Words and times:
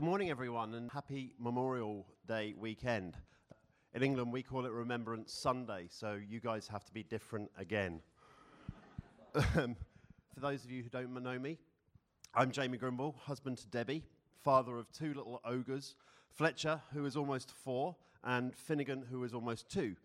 good 0.00 0.06
morning, 0.06 0.30
everyone, 0.30 0.72
and 0.72 0.90
happy 0.90 1.34
Memorial 1.38 2.06
Day 2.26 2.54
weekend. 2.58 3.18
In 3.92 4.02
England, 4.02 4.32
we 4.32 4.42
call 4.42 4.64
it 4.64 4.72
Remembrance 4.72 5.30
Sunday, 5.30 5.88
so 5.90 6.18
you 6.26 6.40
guys 6.40 6.66
have 6.68 6.86
to 6.86 6.92
be 6.94 7.02
different 7.02 7.50
again. 7.58 8.00
Um, 9.34 9.76
for 10.32 10.40
those 10.40 10.64
of 10.64 10.70
you 10.70 10.82
who 10.82 10.88
don't 10.88 11.12
know 11.22 11.38
me, 11.38 11.58
I'm 12.34 12.50
Jamie 12.50 12.78
Grimble, 12.78 13.14
husband 13.18 13.58
to 13.58 13.66
Debbie, 13.66 14.02
father 14.42 14.78
of 14.78 14.90
two 14.90 15.12
little 15.12 15.38
ogres 15.44 15.96
Fletcher, 16.30 16.80
who 16.94 17.04
is 17.04 17.14
almost 17.14 17.50
four, 17.50 17.94
and 18.24 18.54
Finnegan, 18.54 19.04
who 19.10 19.22
is 19.22 19.34
almost 19.34 19.68
two. 19.68 19.96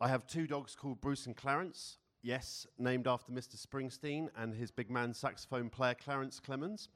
I 0.00 0.06
have 0.06 0.28
two 0.28 0.46
dogs 0.46 0.76
called 0.76 1.00
Bruce 1.00 1.26
and 1.26 1.36
Clarence, 1.36 1.98
yes, 2.22 2.64
named 2.78 3.08
after 3.08 3.32
Mr. 3.32 3.56
Springsteen 3.56 4.28
and 4.36 4.54
his 4.54 4.70
big 4.70 4.88
man 4.88 5.12
saxophone 5.12 5.68
player 5.68 5.94
Clarence 5.94 6.40
Clemons. 6.40 6.86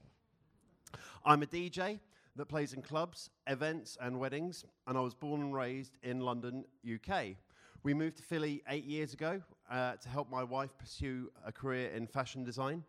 I'm 1.25 1.43
a 1.43 1.47
DJ 1.47 1.99
that 2.37 2.47
plays 2.47 2.73
in 2.73 2.83
clubs, 2.83 3.31
events, 3.47 3.97
and 4.01 4.19
weddings, 4.19 4.65
and 4.87 4.97
I 4.97 5.01
was 5.01 5.15
born 5.15 5.41
and 5.41 5.55
raised 5.55 5.99
in 6.03 6.21
London, 6.21 6.65
UK. 6.85 7.37
We 7.83 7.95
moved 7.95 8.19
to 8.19 8.23
Philly 8.23 8.63
eight 8.69 8.85
years 8.85 9.15
ago 9.15 9.41
uh, 9.71 9.97
to 9.97 10.09
help 10.09 10.31
my 10.31 10.45
wife 10.45 10.71
pursue 10.79 11.31
a 11.45 11.53
career 11.53 11.91
in 11.91 12.07
fashion 12.07 12.45
design. 12.45 12.85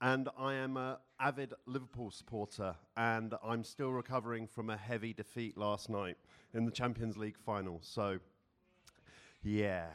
And 0.00 0.28
I 0.38 0.54
am 0.54 0.76
an 0.76 0.96
avid 1.18 1.54
Liverpool 1.66 2.10
supporter, 2.10 2.74
and 2.96 3.34
I'm 3.42 3.64
still 3.64 3.90
recovering 3.90 4.46
from 4.46 4.68
a 4.70 4.76
heavy 4.76 5.12
defeat 5.12 5.56
last 5.56 5.88
night 5.88 6.16
in 6.52 6.64
the 6.64 6.70
Champions 6.70 7.16
League 7.16 7.38
final. 7.38 7.78
So, 7.80 8.18
yeah. 9.42 9.86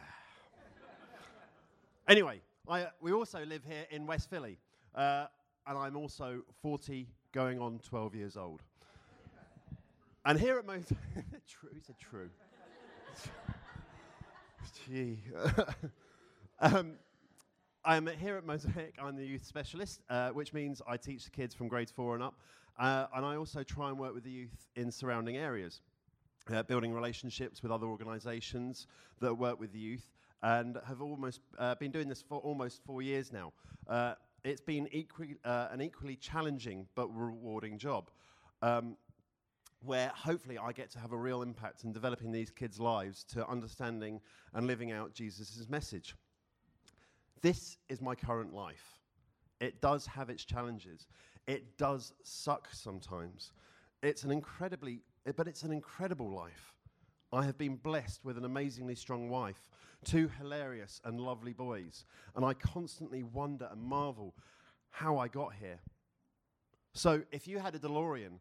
anyway, 2.08 2.42
I, 2.68 2.88
we 3.02 3.12
also 3.12 3.46
live 3.46 3.64
here 3.64 3.86
in 3.92 4.08
West 4.08 4.30
Philly, 4.30 4.58
uh, 4.96 5.28
and 5.68 5.78
I'm 5.78 5.96
also 5.96 6.42
40, 6.62 7.08
going 7.32 7.60
on 7.60 7.80
12 7.80 8.16
years 8.16 8.38
old. 8.38 8.62
And 10.30 10.40
here 10.40 10.60
at 10.60 10.66
Mo, 10.68 10.74
true, 11.50 11.70
is 11.76 11.90
it 11.90 11.96
true? 11.98 12.30
Gee. 14.88 15.24
um, 16.60 16.92
I'm 17.84 18.06
here 18.06 18.38
at 18.38 18.46
Mosaic. 18.46 18.94
I'm 19.02 19.16
the 19.16 19.26
youth 19.26 19.44
specialist, 19.44 20.02
uh, 20.08 20.30
which 20.30 20.54
means 20.54 20.84
I 20.88 20.98
teach 20.98 21.24
the 21.24 21.32
kids 21.32 21.56
from 21.56 21.68
grades 21.68 21.92
four 21.92 22.14
and 22.14 22.22
up. 22.22 22.36
Uh, 22.78 23.08
and 23.16 23.26
I 23.26 23.38
also 23.38 23.64
try 23.64 23.90
and 23.90 23.98
work 23.98 24.14
with 24.14 24.24
the 24.24 24.30
youth 24.30 24.68
in 24.76 24.92
surrounding 24.92 25.36
areas, 25.36 25.82
uh, 26.54 26.62
building 26.62 26.94
relationships 26.94 27.64
with 27.64 27.72
other 27.72 27.88
organisations 27.88 28.86
that 29.22 29.34
work 29.34 29.60
with 29.60 29.74
the 29.74 29.80
youth, 29.80 30.12
and 30.44 30.78
have 30.88 31.02
almost 31.02 31.42
uh, 31.58 31.74
been 31.74 31.90
doing 31.90 32.08
this 32.08 32.22
for 32.22 32.38
almost 32.42 32.84
four 32.86 33.02
years 33.02 33.34
now. 33.34 33.52
Uh, 33.88 34.14
it's 34.44 34.62
been 34.62 34.88
equally, 34.92 35.38
uh, 35.44 35.70
an 35.72 35.82
equally 35.82 36.18
challenging 36.18 36.86
but 36.94 37.08
rewarding 37.18 37.80
job. 37.80 38.12
Um, 38.62 38.96
where 39.82 40.12
hopefully 40.16 40.58
I 40.58 40.72
get 40.72 40.90
to 40.92 41.00
have 41.00 41.14
a 41.14 41.18
real 41.18 41.42
impact 41.42 41.84
in 41.84 41.94
developing 41.94 42.32
these 42.32 42.50
kids' 42.50 42.80
lives 42.80 43.24
to 43.26 43.48
understanding 43.48 44.20
and 44.54 44.68
living 44.68 44.92
out 44.92 45.14
Jesus' 45.14 45.68
message. 45.70 46.16
This 47.42 47.78
is 47.88 48.02
my 48.02 48.16
current 48.16 48.54
life. 48.54 49.00
It 49.62 49.82
does 49.82 50.06
have 50.06 50.30
its 50.30 50.44
challenges. 50.44 51.08
It 51.48 51.78
does 51.78 52.14
suck 52.24 52.68
sometimes. 52.72 53.54
It's 54.04 54.24
an 54.24 54.32
incredibly, 54.32 55.02
but 55.36 55.48
it's 55.48 55.64
an 55.64 55.72
incredible 55.72 56.30
life. 56.30 56.74
I 57.32 57.44
have 57.46 57.58
been 57.58 57.76
blessed 57.76 58.26
with 58.26 58.38
an 58.38 58.46
amazingly 58.46 58.96
strong 58.96 59.30
wife, 59.30 59.70
two 60.04 60.30
hilarious 60.40 61.00
and 61.06 61.20
lovely 61.20 61.54
boys, 61.54 62.06
and 62.36 62.44
I 62.44 62.54
constantly 62.54 63.24
wonder 63.24 63.70
and 63.72 63.82
marvel 63.82 64.34
how 64.90 65.18
I 65.18 65.28
got 65.28 65.54
here. 65.54 65.80
So, 66.94 67.22
if 67.32 67.48
you 67.48 67.60
had 67.60 67.76
a 67.76 67.80
DeLorean 67.80 68.40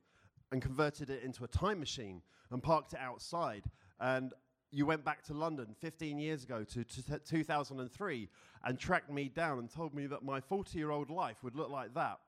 and 0.53 0.63
converted 0.63 1.11
it 1.11 1.23
into 1.23 1.45
a 1.45 1.49
time 1.49 1.79
machine 1.79 2.23
and 2.51 2.63
parked 2.63 2.95
it 2.95 3.01
outside, 3.01 3.65
and 4.01 4.33
you 4.71 4.87
went 4.87 5.05
back 5.05 5.23
to 5.23 5.35
London 5.35 5.75
15 5.81 6.19
years 6.19 6.45
ago 6.45 6.65
to, 6.65 6.85
to 6.85 7.19
2003 7.19 8.29
and 8.65 8.79
tracked 8.79 9.11
me 9.11 9.29
down 9.29 9.59
and 9.59 9.71
told 9.71 9.95
me 9.95 10.07
that 10.07 10.23
my 10.23 10.41
40 10.41 10.79
year 10.79 10.91
old 10.91 11.11
life 11.11 11.37
would 11.43 11.55
look 11.55 11.71
like 11.71 11.95
that, 11.95 12.19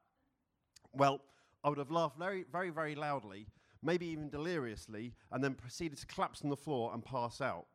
well, 0.92 1.20
I 1.62 1.68
would 1.68 1.78
have 1.78 1.90
laughed 1.90 2.18
very, 2.18 2.44
very, 2.50 2.70
very 2.70 2.94
loudly, 2.94 3.46
maybe 3.82 4.06
even 4.06 4.30
deliriously, 4.30 5.12
and 5.30 5.44
then 5.44 5.54
proceeded 5.54 5.98
to 5.98 6.06
collapse 6.06 6.42
on 6.42 6.48
the 6.48 6.56
floor 6.56 6.92
and 6.94 7.04
pass 7.04 7.40
out. 7.40 7.66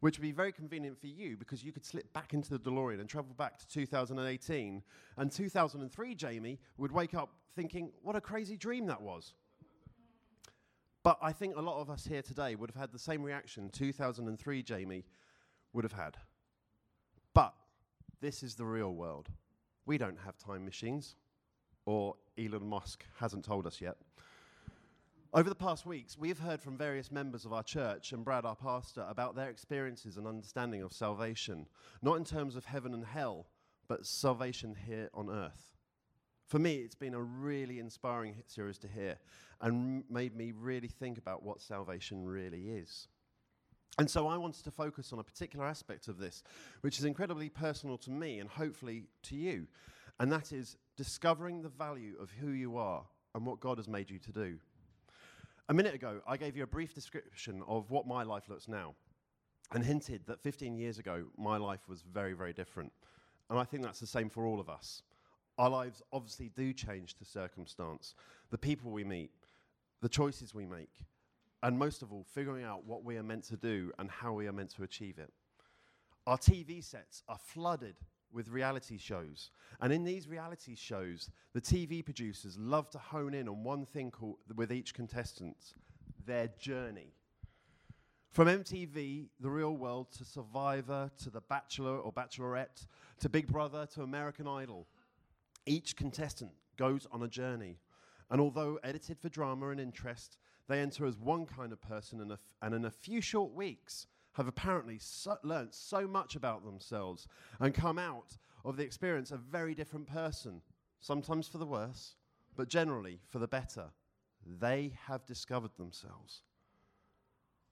Which 0.00 0.18
would 0.18 0.22
be 0.22 0.32
very 0.32 0.52
convenient 0.52 1.00
for 1.00 1.06
you 1.06 1.36
because 1.36 1.64
you 1.64 1.72
could 1.72 1.84
slip 1.84 2.12
back 2.12 2.34
into 2.34 2.50
the 2.50 2.58
DeLorean 2.58 3.00
and 3.00 3.08
travel 3.08 3.34
back 3.38 3.58
to 3.58 3.66
2018. 3.66 4.82
And 5.16 5.32
2003, 5.32 6.14
Jamie 6.14 6.58
would 6.76 6.92
wake 6.92 7.14
up 7.14 7.30
thinking, 7.54 7.90
what 8.02 8.14
a 8.14 8.20
crazy 8.20 8.56
dream 8.56 8.86
that 8.86 9.00
was. 9.00 9.32
But 11.06 11.18
I 11.22 11.30
think 11.30 11.54
a 11.54 11.62
lot 11.62 11.80
of 11.80 11.88
us 11.88 12.04
here 12.04 12.20
today 12.20 12.56
would 12.56 12.68
have 12.68 12.80
had 12.80 12.90
the 12.90 12.98
same 12.98 13.22
reaction 13.22 13.70
2003 13.70 14.60
Jamie 14.64 15.04
would 15.72 15.84
have 15.84 15.92
had. 15.92 16.16
But 17.32 17.54
this 18.20 18.42
is 18.42 18.56
the 18.56 18.64
real 18.64 18.92
world. 18.92 19.28
We 19.86 19.98
don't 19.98 20.18
have 20.24 20.36
time 20.36 20.64
machines, 20.64 21.14
or 21.84 22.16
Elon 22.36 22.68
Musk 22.68 23.04
hasn't 23.20 23.44
told 23.44 23.68
us 23.68 23.80
yet. 23.80 23.98
Over 25.32 25.48
the 25.48 25.54
past 25.54 25.86
weeks, 25.86 26.18
we've 26.18 26.40
heard 26.40 26.60
from 26.60 26.76
various 26.76 27.12
members 27.12 27.44
of 27.44 27.52
our 27.52 27.62
church 27.62 28.10
and 28.10 28.24
Brad, 28.24 28.44
our 28.44 28.56
pastor, 28.56 29.06
about 29.08 29.36
their 29.36 29.48
experiences 29.48 30.16
and 30.16 30.26
understanding 30.26 30.82
of 30.82 30.92
salvation, 30.92 31.68
not 32.02 32.16
in 32.16 32.24
terms 32.24 32.56
of 32.56 32.64
heaven 32.64 32.92
and 32.92 33.06
hell, 33.06 33.46
but 33.86 34.06
salvation 34.06 34.74
here 34.74 35.08
on 35.14 35.30
earth. 35.30 35.75
For 36.46 36.60
me, 36.60 36.76
it's 36.76 36.94
been 36.94 37.14
a 37.14 37.22
really 37.22 37.80
inspiring 37.80 38.36
series 38.46 38.78
to 38.78 38.88
hear 38.88 39.18
and 39.60 40.04
made 40.08 40.36
me 40.36 40.52
really 40.56 40.88
think 40.88 41.18
about 41.18 41.42
what 41.42 41.60
salvation 41.60 42.24
really 42.24 42.68
is. 42.68 43.08
And 43.98 44.08
so 44.08 44.28
I 44.28 44.36
wanted 44.36 44.62
to 44.64 44.70
focus 44.70 45.12
on 45.12 45.18
a 45.18 45.24
particular 45.24 45.66
aspect 45.66 46.06
of 46.06 46.18
this, 46.18 46.44
which 46.82 46.98
is 46.98 47.04
incredibly 47.04 47.48
personal 47.48 47.98
to 47.98 48.10
me 48.10 48.38
and 48.38 48.48
hopefully 48.48 49.04
to 49.24 49.34
you, 49.34 49.66
and 50.20 50.30
that 50.30 50.52
is 50.52 50.76
discovering 50.96 51.62
the 51.62 51.68
value 51.68 52.14
of 52.20 52.30
who 52.30 52.50
you 52.50 52.76
are 52.76 53.04
and 53.34 53.44
what 53.44 53.58
God 53.58 53.78
has 53.78 53.88
made 53.88 54.10
you 54.10 54.18
to 54.20 54.32
do. 54.32 54.58
A 55.68 55.74
minute 55.74 55.94
ago, 55.94 56.20
I 56.28 56.36
gave 56.36 56.56
you 56.56 56.62
a 56.62 56.68
brief 56.68 56.94
description 56.94 57.62
of 57.66 57.90
what 57.90 58.06
my 58.06 58.22
life 58.22 58.48
looks 58.48 58.68
now 58.68 58.94
and 59.72 59.84
hinted 59.84 60.22
that 60.26 60.40
15 60.40 60.76
years 60.76 60.98
ago, 60.98 61.24
my 61.36 61.56
life 61.56 61.88
was 61.88 62.02
very, 62.02 62.34
very 62.34 62.52
different. 62.52 62.92
And 63.50 63.58
I 63.58 63.64
think 63.64 63.82
that's 63.82 63.98
the 63.98 64.06
same 64.06 64.28
for 64.28 64.46
all 64.46 64.60
of 64.60 64.68
us. 64.68 65.02
Our 65.58 65.70
lives 65.70 66.02
obviously 66.12 66.50
do 66.54 66.72
change 66.72 67.14
to 67.14 67.24
circumstance, 67.24 68.14
the 68.50 68.58
people 68.58 68.90
we 68.90 69.04
meet, 69.04 69.30
the 70.02 70.08
choices 70.08 70.54
we 70.54 70.66
make, 70.66 71.04
and 71.62 71.78
most 71.78 72.02
of 72.02 72.12
all, 72.12 72.24
figuring 72.34 72.64
out 72.64 72.84
what 72.84 73.04
we 73.04 73.16
are 73.16 73.22
meant 73.22 73.44
to 73.44 73.56
do 73.56 73.90
and 73.98 74.10
how 74.10 74.34
we 74.34 74.46
are 74.46 74.52
meant 74.52 74.74
to 74.76 74.82
achieve 74.82 75.18
it. 75.18 75.32
Our 76.26 76.36
TV 76.36 76.84
sets 76.84 77.22
are 77.28 77.38
flooded 77.38 77.96
with 78.32 78.48
reality 78.48 78.98
shows. 78.98 79.50
And 79.80 79.92
in 79.92 80.04
these 80.04 80.28
reality 80.28 80.74
shows, 80.74 81.30
the 81.54 81.60
TV 81.60 82.04
producers 82.04 82.58
love 82.58 82.90
to 82.90 82.98
hone 82.98 83.32
in 83.32 83.48
on 83.48 83.64
one 83.64 83.86
thing 83.86 84.12
with 84.54 84.72
each 84.72 84.92
contestant 84.92 85.56
their 86.26 86.48
journey. 86.58 87.12
From 88.30 88.48
MTV, 88.48 89.28
The 89.40 89.50
Real 89.50 89.74
World, 89.74 90.08
to 90.18 90.24
Survivor, 90.24 91.10
to 91.22 91.30
The 91.30 91.40
Bachelor 91.40 91.96
or 91.98 92.12
Bachelorette, 92.12 92.86
to 93.20 93.28
Big 93.30 93.46
Brother, 93.46 93.86
to 93.94 94.02
American 94.02 94.46
Idol, 94.46 94.86
each 95.66 95.96
contestant 95.96 96.52
goes 96.76 97.06
on 97.12 97.22
a 97.22 97.28
journey, 97.28 97.78
and 98.30 98.40
although 98.40 98.78
edited 98.82 99.18
for 99.18 99.28
drama 99.28 99.68
and 99.70 99.80
interest, 99.80 100.38
they 100.68 100.80
enter 100.80 101.06
as 101.06 101.18
one 101.18 101.46
kind 101.46 101.72
of 101.72 101.80
person 101.80 102.20
and, 102.20 102.36
and 102.62 102.74
in 102.74 102.84
a 102.84 102.90
few 102.90 103.20
short 103.20 103.52
weeks 103.52 104.06
have 104.32 104.48
apparently 104.48 104.98
so 104.98 105.36
learnt 105.42 105.74
so 105.74 106.06
much 106.06 106.36
about 106.36 106.64
themselves 106.64 107.26
and 107.60 107.72
come 107.72 107.98
out 107.98 108.36
of 108.64 108.76
the 108.76 108.82
experience 108.82 109.30
a 109.30 109.36
very 109.36 109.74
different 109.74 110.06
person, 110.06 110.60
sometimes 111.00 111.48
for 111.48 111.58
the 111.58 111.66
worse, 111.66 112.16
but 112.56 112.68
generally 112.68 113.20
for 113.28 113.38
the 113.38 113.48
better. 113.48 113.86
They 114.44 114.92
have 115.06 115.24
discovered 115.24 115.76
themselves. 115.76 116.42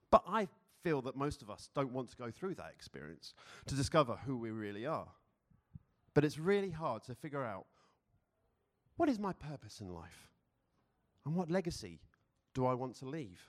But 0.09 0.23
I 0.27 0.47
feel 0.83 1.01
that 1.03 1.15
most 1.15 1.41
of 1.41 1.49
us 1.49 1.69
don't 1.75 1.91
want 1.91 2.09
to 2.09 2.17
go 2.17 2.31
through 2.31 2.55
that 2.55 2.71
experience 2.73 3.33
to 3.67 3.75
discover 3.75 4.17
who 4.25 4.37
we 4.37 4.51
really 4.51 4.85
are. 4.85 5.07
But 6.13 6.23
it's 6.23 6.39
really 6.39 6.71
hard 6.71 7.03
to 7.03 7.15
figure 7.15 7.43
out 7.43 7.65
what 8.97 9.09
is 9.09 9.19
my 9.19 9.33
purpose 9.33 9.81
in 9.81 9.93
life? 9.93 10.29
And 11.25 11.35
what 11.35 11.49
legacy 11.49 11.99
do 12.53 12.65
I 12.65 12.73
want 12.73 12.95
to 12.99 13.05
leave? 13.05 13.41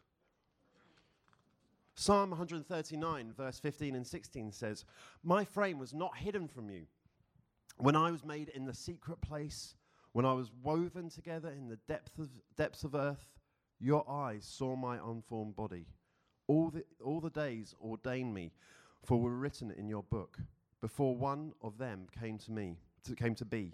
Psalm 1.94 2.30
139, 2.30 3.32
verse 3.36 3.58
15 3.58 3.94
and 3.94 4.06
16 4.06 4.52
says, 4.52 4.84
My 5.24 5.44
frame 5.44 5.78
was 5.78 5.94
not 5.94 6.16
hidden 6.16 6.46
from 6.46 6.68
you. 6.68 6.82
When 7.78 7.96
I 7.96 8.10
was 8.10 8.24
made 8.24 8.50
in 8.50 8.66
the 8.66 8.74
secret 8.74 9.20
place, 9.20 9.74
when 10.12 10.26
I 10.26 10.32
was 10.32 10.50
woven 10.62 11.08
together 11.08 11.50
in 11.50 11.68
the 11.68 11.78
depth 11.88 12.18
of, 12.18 12.28
depths 12.56 12.84
of 12.84 12.94
earth, 12.94 13.28
your 13.78 14.08
eyes 14.10 14.44
saw 14.44 14.76
my 14.76 14.98
unformed 15.02 15.56
body. 15.56 15.86
All 16.48 16.70
the, 16.70 16.84
all 17.04 17.20
the 17.20 17.30
days 17.30 17.74
ordained 17.82 18.32
me, 18.32 18.52
for 19.04 19.20
were 19.20 19.36
written 19.36 19.70
in 19.70 19.88
your 19.88 20.02
book, 20.02 20.38
before 20.80 21.16
one 21.16 21.52
of 21.62 21.78
them 21.78 22.06
came 22.18 22.38
to 22.38 22.52
me, 22.52 22.76
to, 23.04 23.14
came 23.14 23.34
to 23.34 23.44
be. 23.44 23.72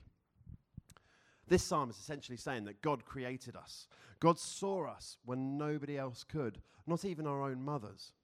This 1.53 1.63
psalm 1.63 1.91
is 1.91 1.99
essentially 1.99 2.39
saying 2.39 2.65
that 2.65 2.81
God 2.81 3.05
created 3.05 3.57
us. 3.57 3.87
God 4.21 4.39
saw 4.39 4.87
us 4.87 5.19
when 5.27 5.59
nobody 5.59 5.99
else 5.99 6.25
could, 6.25 6.63
not 6.87 7.05
even 7.05 7.27
our 7.27 7.43
own 7.43 7.63
mothers. 7.63 8.15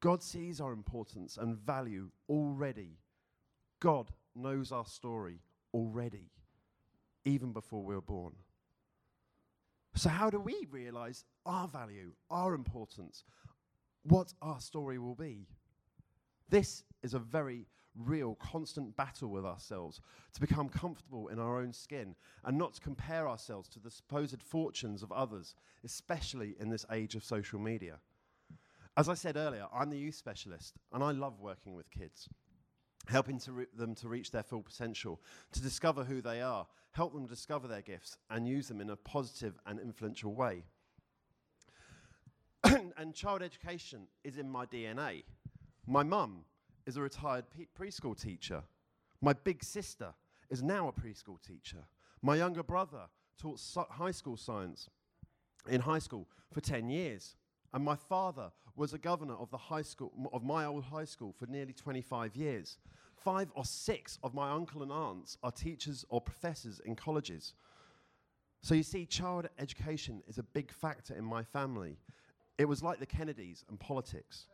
God 0.00 0.22
sees 0.22 0.60
our 0.60 0.74
importance 0.74 1.38
and 1.38 1.56
value 1.56 2.10
already. 2.28 2.98
God 3.80 4.10
knows 4.36 4.72
our 4.72 4.84
story 4.84 5.40
already, 5.72 6.28
even 7.24 7.54
before 7.54 7.82
we 7.82 7.94
were 7.94 8.02
born. 8.02 8.34
So, 9.94 10.10
how 10.10 10.28
do 10.28 10.38
we 10.38 10.66
realize 10.70 11.24
our 11.46 11.66
value, 11.66 12.12
our 12.30 12.52
importance, 12.52 13.24
what 14.02 14.34
our 14.42 14.60
story 14.60 14.98
will 14.98 15.14
be? 15.14 15.46
This 16.50 16.84
is 17.02 17.14
a 17.14 17.20
very 17.20 17.68
real, 17.96 18.34
constant 18.36 18.96
battle 18.96 19.28
with 19.28 19.44
ourselves 19.44 20.00
to 20.32 20.40
become 20.40 20.68
comfortable 20.68 21.28
in 21.28 21.38
our 21.38 21.60
own 21.60 21.72
skin 21.72 22.14
and 22.44 22.56
not 22.56 22.74
to 22.74 22.80
compare 22.80 23.28
ourselves 23.28 23.68
to 23.68 23.80
the 23.80 23.90
supposed 23.90 24.42
fortunes 24.42 25.02
of 25.02 25.12
others, 25.12 25.54
especially 25.84 26.54
in 26.60 26.70
this 26.70 26.86
age 26.92 27.14
of 27.14 27.24
social 27.24 27.58
media. 27.58 27.98
As 28.96 29.08
I 29.08 29.14
said 29.14 29.36
earlier, 29.36 29.66
I'm 29.72 29.90
the 29.90 29.98
youth 29.98 30.14
specialist 30.14 30.74
and 30.92 31.02
I 31.02 31.12
love 31.12 31.40
working 31.40 31.74
with 31.74 31.90
kids, 31.90 32.28
helping 33.06 33.38
to 33.40 33.52
re- 33.52 33.66
them 33.74 33.94
to 33.96 34.08
reach 34.08 34.30
their 34.30 34.42
full 34.42 34.62
potential, 34.62 35.20
to 35.52 35.62
discover 35.62 36.04
who 36.04 36.20
they 36.20 36.40
are, 36.40 36.66
help 36.92 37.12
them 37.12 37.26
discover 37.26 37.68
their 37.68 37.82
gifts, 37.82 38.16
and 38.30 38.48
use 38.48 38.68
them 38.68 38.80
in 38.80 38.90
a 38.90 38.96
positive 38.96 39.58
and 39.66 39.78
influential 39.78 40.34
way. 40.34 40.64
and 42.64 43.14
child 43.14 43.42
education 43.42 44.06
is 44.24 44.36
in 44.36 44.50
my 44.50 44.66
DNA. 44.66 45.22
My 45.86 46.02
mum 46.02 46.44
is 46.90 46.96
a 46.96 47.02
retired 47.02 47.44
pe- 47.56 47.66
preschool 47.78 48.20
teacher. 48.20 48.64
My 49.20 49.32
big 49.32 49.62
sister 49.62 50.12
is 50.50 50.60
now 50.60 50.88
a 50.88 50.92
preschool 50.92 51.40
teacher. 51.40 51.84
My 52.20 52.34
younger 52.34 52.64
brother 52.64 53.04
taught 53.40 53.60
so- 53.60 53.86
high 53.88 54.10
school 54.10 54.36
science 54.36 54.90
in 55.68 55.82
high 55.82 56.00
school 56.00 56.26
for 56.52 56.60
10 56.60 56.90
years. 56.90 57.36
And 57.72 57.84
my 57.84 57.94
father 57.94 58.50
was 58.74 58.92
a 58.92 58.98
governor 58.98 59.34
of, 59.34 59.50
the 59.50 59.56
high 59.56 59.82
school, 59.82 60.12
of 60.32 60.42
my 60.42 60.64
old 60.64 60.82
high 60.82 61.04
school 61.04 61.32
for 61.38 61.46
nearly 61.46 61.72
25 61.72 62.34
years. 62.34 62.78
Five 63.14 63.52
or 63.54 63.64
six 63.64 64.18
of 64.24 64.34
my 64.34 64.50
uncle 64.50 64.82
and 64.82 64.90
aunts 64.90 65.38
are 65.44 65.52
teachers 65.52 66.04
or 66.08 66.20
professors 66.20 66.80
in 66.84 66.96
colleges. 66.96 67.54
So 68.62 68.74
you 68.74 68.82
see, 68.82 69.06
child 69.06 69.48
education 69.60 70.22
is 70.26 70.38
a 70.38 70.42
big 70.42 70.72
factor 70.72 71.14
in 71.14 71.24
my 71.24 71.44
family. 71.44 71.98
It 72.58 72.64
was 72.64 72.82
like 72.82 72.98
the 72.98 73.06
Kennedys 73.06 73.64
and 73.68 73.78
politics. 73.78 74.48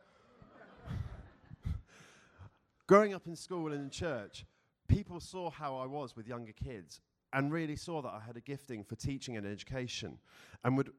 Growing 2.87 3.15
up 3.15 3.27
in 3.27 3.35
school 3.35 3.73
and 3.73 3.83
in 3.83 3.91
church, 3.91 4.47
people 4.87 5.19
saw 5.19 5.51
how 5.51 5.77
I 5.77 5.87
was 5.87 6.15
with 6.15 6.29
younger 6.29 6.53
kids 6.53 7.01
and 7.33 7.53
really 7.53 7.75
saw 7.75 8.01
that 8.01 8.13
I 8.13 8.21
had 8.25 8.37
a 8.37 8.41
gifting 8.41 8.85
for 8.85 8.95
teaching 8.95 9.37
and 9.37 9.45
education 9.45 10.19
and 10.63 10.77
would 10.77 10.93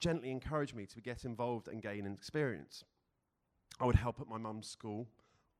gently 0.00 0.30
encourage 0.30 0.72
me 0.72 0.86
to 0.86 1.02
get 1.02 1.26
involved 1.26 1.68
and 1.68 1.82
gain 1.82 2.06
experience. 2.06 2.84
I 3.78 3.84
would 3.84 3.94
help 3.94 4.22
at 4.22 4.26
my 4.26 4.38
mum's 4.38 4.68
school. 4.68 5.06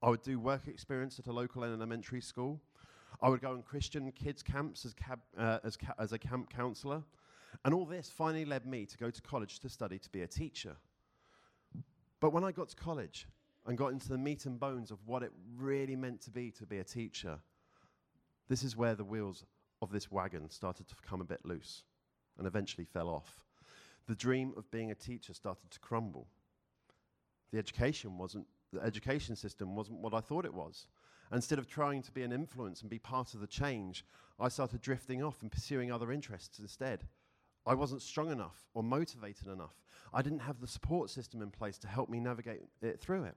I 0.02 0.08
would 0.08 0.22
do 0.22 0.40
work 0.40 0.68
experience 0.68 1.18
at 1.18 1.26
a 1.26 1.32
local 1.32 1.64
elementary 1.64 2.22
school. 2.22 2.62
I 3.20 3.28
would 3.28 3.42
go 3.42 3.52
on 3.52 3.62
Christian 3.62 4.10
kids 4.12 4.42
camps 4.42 4.86
as, 4.86 4.94
cab, 4.94 5.20
uh, 5.36 5.58
as, 5.64 5.76
ca- 5.76 5.94
as 5.98 6.14
a 6.14 6.18
camp 6.18 6.48
counselor. 6.48 7.02
And 7.62 7.74
all 7.74 7.84
this 7.84 8.08
finally 8.08 8.46
led 8.46 8.64
me 8.64 8.86
to 8.86 8.96
go 8.96 9.10
to 9.10 9.22
college 9.22 9.60
to 9.60 9.68
study 9.68 9.98
to 9.98 10.08
be 10.10 10.22
a 10.22 10.26
teacher. 10.26 10.76
But 12.20 12.32
when 12.32 12.42
I 12.42 12.52
got 12.52 12.70
to 12.70 12.76
college, 12.76 13.28
and 13.66 13.78
got 13.78 13.92
into 13.92 14.08
the 14.08 14.18
meat 14.18 14.46
and 14.46 14.60
bones 14.60 14.90
of 14.90 14.98
what 15.06 15.22
it 15.22 15.32
really 15.56 15.96
meant 15.96 16.20
to 16.22 16.30
be 16.30 16.50
to 16.52 16.66
be 16.66 16.78
a 16.78 16.84
teacher, 16.84 17.38
this 18.48 18.62
is 18.62 18.76
where 18.76 18.94
the 18.94 19.04
wheels 19.04 19.44
of 19.80 19.90
this 19.90 20.10
wagon 20.10 20.50
started 20.50 20.88
to 20.88 20.94
come 21.06 21.20
a 21.20 21.24
bit 21.24 21.44
loose 21.44 21.84
and 22.38 22.46
eventually 22.46 22.84
fell 22.84 23.08
off. 23.08 23.44
The 24.06 24.14
dream 24.14 24.52
of 24.56 24.70
being 24.70 24.90
a 24.90 24.94
teacher 24.94 25.32
started 25.32 25.70
to 25.70 25.80
crumble. 25.80 26.26
The 27.52 27.58
education 27.58 28.18
wasn't 28.18 28.46
the 28.72 28.82
education 28.82 29.36
system 29.36 29.76
wasn't 29.76 30.00
what 30.00 30.14
I 30.14 30.20
thought 30.20 30.44
it 30.44 30.52
was. 30.52 30.88
Instead 31.32 31.60
of 31.60 31.68
trying 31.68 32.02
to 32.02 32.12
be 32.12 32.22
an 32.22 32.32
influence 32.32 32.80
and 32.80 32.90
be 32.90 32.98
part 32.98 33.32
of 33.32 33.40
the 33.40 33.46
change, 33.46 34.04
I 34.38 34.48
started 34.48 34.80
drifting 34.80 35.22
off 35.22 35.42
and 35.42 35.50
pursuing 35.50 35.92
other 35.92 36.10
interests 36.10 36.58
instead. 36.58 37.04
I 37.66 37.74
wasn't 37.74 38.02
strong 38.02 38.30
enough 38.30 38.66
or 38.74 38.82
motivated 38.82 39.46
enough. 39.46 39.84
I 40.12 40.22
didn't 40.22 40.40
have 40.40 40.60
the 40.60 40.66
support 40.66 41.08
system 41.08 41.40
in 41.40 41.50
place 41.50 41.78
to 41.78 41.88
help 41.88 42.08
me 42.08 42.20
navigate 42.20 42.62
it 42.82 43.00
through 43.00 43.24
it. 43.24 43.36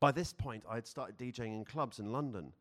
By 0.00 0.12
this 0.12 0.32
point, 0.32 0.64
I 0.68 0.74
had 0.76 0.86
started 0.86 1.16
DJing 1.16 1.54
in 1.54 1.64
clubs 1.64 1.98
in 1.98 2.12
London, 2.12 2.52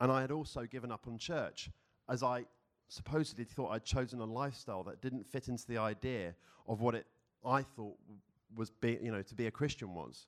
and 0.00 0.10
I 0.10 0.20
had 0.20 0.30
also 0.30 0.64
given 0.64 0.90
up 0.90 1.06
on 1.06 1.18
church, 1.18 1.70
as 2.08 2.22
I 2.22 2.46
supposedly 2.88 3.44
thought 3.44 3.70
I'd 3.70 3.84
chosen 3.84 4.20
a 4.20 4.24
lifestyle 4.24 4.82
that 4.84 5.00
didn't 5.00 5.26
fit 5.26 5.48
into 5.48 5.66
the 5.66 5.78
idea 5.78 6.34
of 6.66 6.80
what 6.80 6.94
it 6.94 7.06
I 7.44 7.62
thought 7.62 7.96
was 8.56 8.70
be, 8.70 8.98
you 9.00 9.12
know 9.12 9.22
to 9.22 9.34
be 9.34 9.46
a 9.46 9.50
Christian 9.50 9.94
was. 9.94 10.26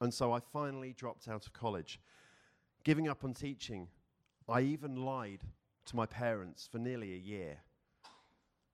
And 0.00 0.12
so 0.12 0.32
I 0.32 0.40
finally 0.52 0.92
dropped 0.92 1.28
out 1.28 1.46
of 1.46 1.52
college. 1.52 2.00
Giving 2.82 3.08
up 3.08 3.24
on 3.24 3.32
teaching, 3.32 3.88
I 4.48 4.60
even 4.60 4.96
lied 4.96 5.40
to 5.86 5.96
my 5.96 6.04
parents 6.04 6.68
for 6.70 6.78
nearly 6.78 7.14
a 7.14 7.18
year. 7.18 7.58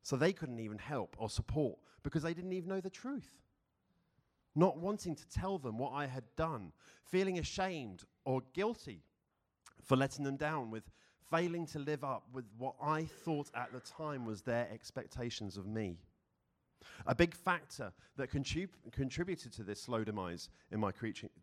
So 0.02 0.16
they 0.16 0.32
couldn't 0.32 0.58
even 0.58 0.78
help 0.78 1.14
or 1.18 1.30
support 1.30 1.78
because 2.02 2.22
they 2.22 2.34
didn't 2.34 2.52
even 2.52 2.68
know 2.68 2.80
the 2.80 2.90
truth 2.90 3.30
not 4.54 4.78
wanting 4.78 5.14
to 5.14 5.28
tell 5.28 5.58
them 5.58 5.78
what 5.78 5.92
I 5.92 6.06
had 6.06 6.24
done, 6.36 6.72
feeling 7.04 7.38
ashamed 7.38 8.04
or 8.24 8.42
guilty 8.52 9.02
for 9.84 9.96
letting 9.96 10.24
them 10.24 10.36
down, 10.36 10.70
with 10.70 10.84
failing 11.30 11.66
to 11.66 11.78
live 11.78 12.04
up 12.04 12.24
with 12.32 12.44
what 12.58 12.74
I 12.82 13.04
thought 13.04 13.50
at 13.54 13.72
the 13.72 13.80
time 13.80 14.24
was 14.24 14.42
their 14.42 14.68
expectations 14.72 15.56
of 15.56 15.66
me. 15.66 15.98
A 17.06 17.14
big 17.14 17.34
factor 17.34 17.92
that 18.16 18.30
contrib- 18.30 18.68
contributed 18.92 19.52
to 19.52 19.62
this 19.62 19.82
slow 19.82 20.02
demise 20.02 20.48
in 20.70 20.80
my 20.80 20.92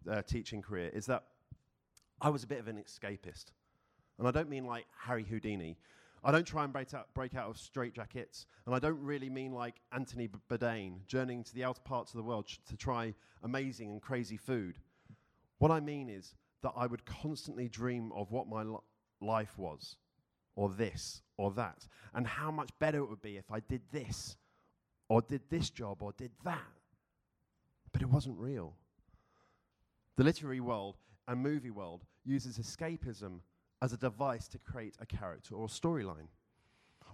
uh, 0.10 0.22
teaching 0.24 0.62
career 0.62 0.90
is 0.94 1.06
that 1.06 1.24
I 2.20 2.30
was 2.30 2.44
a 2.44 2.48
bit 2.48 2.60
of 2.60 2.68
an 2.68 2.78
escapist. 2.78 3.52
And 4.18 4.28
I 4.28 4.32
don't 4.32 4.50
mean 4.50 4.66
like 4.66 4.86
Harry 5.00 5.24
Houdini, 5.24 5.78
I 6.24 6.32
don't 6.32 6.46
try 6.46 6.64
and 6.64 6.74
break 6.74 6.94
out, 6.94 7.14
break 7.14 7.36
out 7.36 7.50
of 7.50 7.58
straitjackets, 7.58 8.46
and 8.66 8.76
I 8.76 8.80
don't 8.80 9.02
really 9.02 9.30
mean 9.30 9.54
like 9.54 9.76
Anthony 9.92 10.30
Bourdain, 10.50 11.06
journeying 11.08 11.44
to 11.44 11.54
the 11.54 11.64
outer 11.64 11.82
parts 11.82 12.14
of 12.14 12.18
the 12.18 12.24
world 12.24 12.48
to 12.68 12.76
try 12.76 13.14
amazing 13.44 13.92
and 13.92 14.02
crazy 14.02 14.38
food. 14.38 14.80
What 15.60 15.72
I 15.72 15.80
mean 15.80 16.10
is 16.10 16.36
that 16.64 16.74
I 16.76 16.88
would 16.88 17.06
constantly 17.06 17.70
dream 17.70 18.12
of 18.14 18.32
what 18.32 18.48
my 18.48 18.64
li- 18.64 18.78
life 19.22 19.58
was, 19.58 19.96
or 20.56 20.70
this, 20.70 21.22
or 21.38 21.52
that, 21.52 21.88
and 22.14 22.26
how 22.28 22.52
much 22.52 22.70
better 22.80 23.00
it 23.00 23.10
would 23.10 23.22
be 23.22 23.38
if 23.38 23.52
I 23.52 23.60
did 23.60 23.82
this, 23.92 24.38
or 25.10 25.22
did 25.22 25.42
this 25.50 25.70
job, 25.70 26.02
or 26.02 26.14
did 26.14 26.32
that. 26.44 26.62
But 27.92 28.02
it 28.02 28.10
wasn't 28.10 28.40
real. 28.40 28.76
The 30.16 30.24
literary 30.24 30.60
world 30.60 30.98
and 31.28 31.42
movie 31.42 31.72
world 31.72 32.06
uses 32.26 32.58
escapism 32.58 33.40
as 33.82 33.94
a 33.94 33.98
device 33.98 34.48
to 34.50 34.58
create 34.58 34.96
a 35.00 35.06
character 35.06 35.56
or 35.56 35.66
a 35.66 35.70
storyline. 35.70 36.28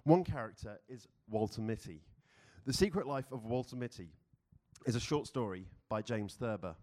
One 0.03 0.23
character 0.23 0.79
is 0.87 1.07
Walter 1.29 1.61
Mitty. 1.61 2.01
The 2.65 2.73
Secret 2.73 3.07
Life 3.07 3.31
of 3.31 3.45
Walter 3.45 3.75
Mitty 3.75 4.09
is 4.85 4.95
a 4.95 4.99
short 4.99 5.27
story 5.27 5.67
by 5.89 6.01
James 6.01 6.35
Thurber. 6.35 6.75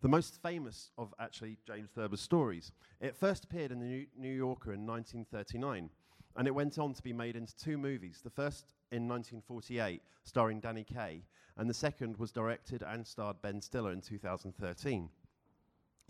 The 0.00 0.08
most 0.08 0.42
famous 0.42 0.90
of 0.98 1.14
actually 1.20 1.58
James 1.66 1.90
Thurber's 1.94 2.20
stories. 2.20 2.72
It 3.00 3.16
first 3.16 3.44
appeared 3.44 3.70
in 3.70 3.78
the 3.78 3.86
New, 3.86 4.06
New 4.18 4.32
Yorker 4.34 4.72
in 4.72 4.86
1939, 4.86 5.90
and 6.36 6.48
it 6.48 6.54
went 6.54 6.78
on 6.78 6.92
to 6.94 7.02
be 7.02 7.12
made 7.12 7.36
into 7.36 7.56
two 7.56 7.78
movies. 7.78 8.20
The 8.22 8.30
first 8.30 8.74
in 8.90 9.08
1948, 9.08 10.02
starring 10.24 10.60
Danny 10.60 10.84
Kaye, 10.84 11.22
and 11.56 11.70
the 11.70 11.74
second 11.74 12.16
was 12.16 12.32
directed 12.32 12.82
and 12.82 13.06
starred 13.06 13.40
Ben 13.42 13.60
Stiller 13.60 13.92
in 13.92 14.00
2013. 14.00 15.08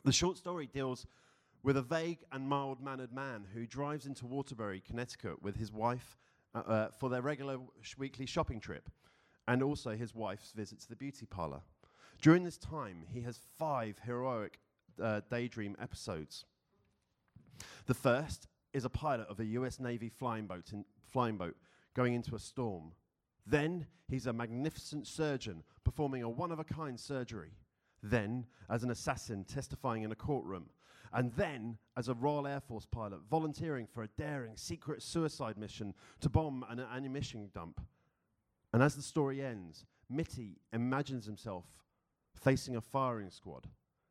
The 0.05 0.13
short 0.13 0.39
story 0.39 0.67
deals 0.73 1.07
with 1.62 1.76
a 1.76 1.83
vague 1.83 2.25
and 2.33 2.49
mild 2.49 2.83
mannered 2.83 3.12
man 3.12 3.47
who 3.54 3.66
drives 3.66 4.07
into 4.07 4.26
Waterbury, 4.26 4.83
Connecticut 4.87 5.42
with 5.42 5.57
his 5.57 5.73
wife 5.73 6.16
uh, 6.54 6.59
uh, 6.59 6.88
for 6.99 7.09
their 7.09 7.23
regular 7.23 7.59
sh- 7.81 7.97
weekly 7.97 8.26
shopping 8.26 8.61
trip, 8.61 8.90
and 9.47 9.62
also 9.62 9.90
his 9.97 10.14
wife's 10.14 10.52
visit 10.52 10.81
to 10.81 10.88
the 10.88 10.97
beauty 10.97 11.26
parlor. 11.26 11.61
During 12.21 12.45
this 12.45 12.59
time, 12.59 13.04
he 13.12 13.21
has 13.23 13.40
five 13.59 13.99
heroic 14.04 14.59
uh, 15.00 15.21
daydream 15.31 15.76
episodes. 15.81 16.45
The 17.87 17.95
first 17.95 18.49
is 18.73 18.85
a 18.85 18.90
pilot 18.90 19.28
of 19.28 19.40
a 19.40 19.45
US 19.45 19.78
Navy 19.78 20.09
flying 20.09 20.47
boat, 20.47 20.73
in, 20.73 20.85
flying 21.11 21.37
boat 21.37 21.57
going 21.95 22.14
into 22.14 22.35
a 22.35 22.38
storm. 22.38 22.92
Then 23.47 23.87
he's 24.09 24.26
a 24.26 24.33
magnificent 24.33 25.07
surgeon 25.07 25.62
performing 25.85 26.23
a 26.23 26.28
one 26.28 26.52
of 26.52 26.59
a 26.59 26.64
kind 26.64 26.99
surgery. 26.99 27.52
Then, 28.02 28.47
as 28.69 28.83
an 28.83 28.90
assassin 28.90 29.45
testifying 29.45 30.02
in 30.02 30.11
a 30.11 30.16
courtroom. 30.16 30.66
And 31.12 31.33
then, 31.33 31.76
as 31.97 32.09
a 32.09 32.14
Royal 32.14 32.47
Air 32.47 32.61
Force 32.61 32.87
pilot 32.87 33.21
volunteering 33.31 33.87
for 33.87 34.02
a 34.02 34.09
daring 34.09 34.57
secret 34.57 35.02
suicide 35.02 35.59
mission 35.59 35.95
to 36.21 36.31
bomb 36.31 36.64
an 36.71 36.81
ammunition 36.81 37.50
dump. 37.54 37.81
And 38.73 38.83
as 38.83 38.95
the 38.95 39.02
story 39.02 39.42
ends, 39.42 39.85
Mitty 40.09 40.59
imagines 40.73 41.26
himself 41.26 41.64
facing 42.35 42.76
a 42.76 42.81
firing 42.81 43.31
squad, 43.31 43.66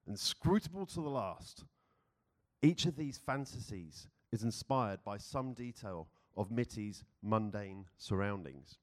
inscrutable 0.08 0.86
to 0.88 1.02
the 1.02 1.10
last. 1.10 1.64
Each 2.62 2.86
of 2.86 2.96
these 2.96 3.18
fantasies 3.18 4.08
is 4.32 4.44
inspired 4.44 5.04
by 5.04 5.18
some 5.18 5.54
detail 5.54 6.08
of 6.38 6.52
Mitty's 6.52 7.04
mundane 7.24 7.86
surroundings. 7.98 8.78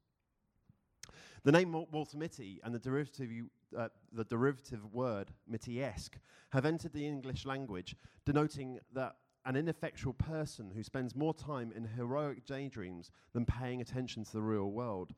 The 1.45 1.53
name 1.53 1.73
Walter 1.73 2.17
Mitty 2.17 2.61
and 2.65 2.75
the 2.75 2.79
derivative, 2.79 3.31
uh, 3.77 3.89
the 4.13 4.25
derivative 4.25 4.93
word 4.93 5.33
Mitty-esque 5.47 6.19
have 6.51 6.67
entered 6.67 6.93
the 6.93 7.07
English 7.07 7.47
language, 7.47 7.97
denoting 8.25 8.79
that 8.95 9.17
an 9.45 9.57
ineffectual 9.57 10.13
person 10.13 10.71
who 10.75 10.83
spends 10.83 11.17
more 11.17 11.33
time 11.33 11.73
in 11.75 11.85
heroic 11.85 12.45
daydreams 12.45 13.11
than 13.33 13.47
paying 13.47 13.81
attention 13.81 14.25
to 14.25 14.33
the 14.33 14.43
real 14.43 14.71
world. 14.71 15.15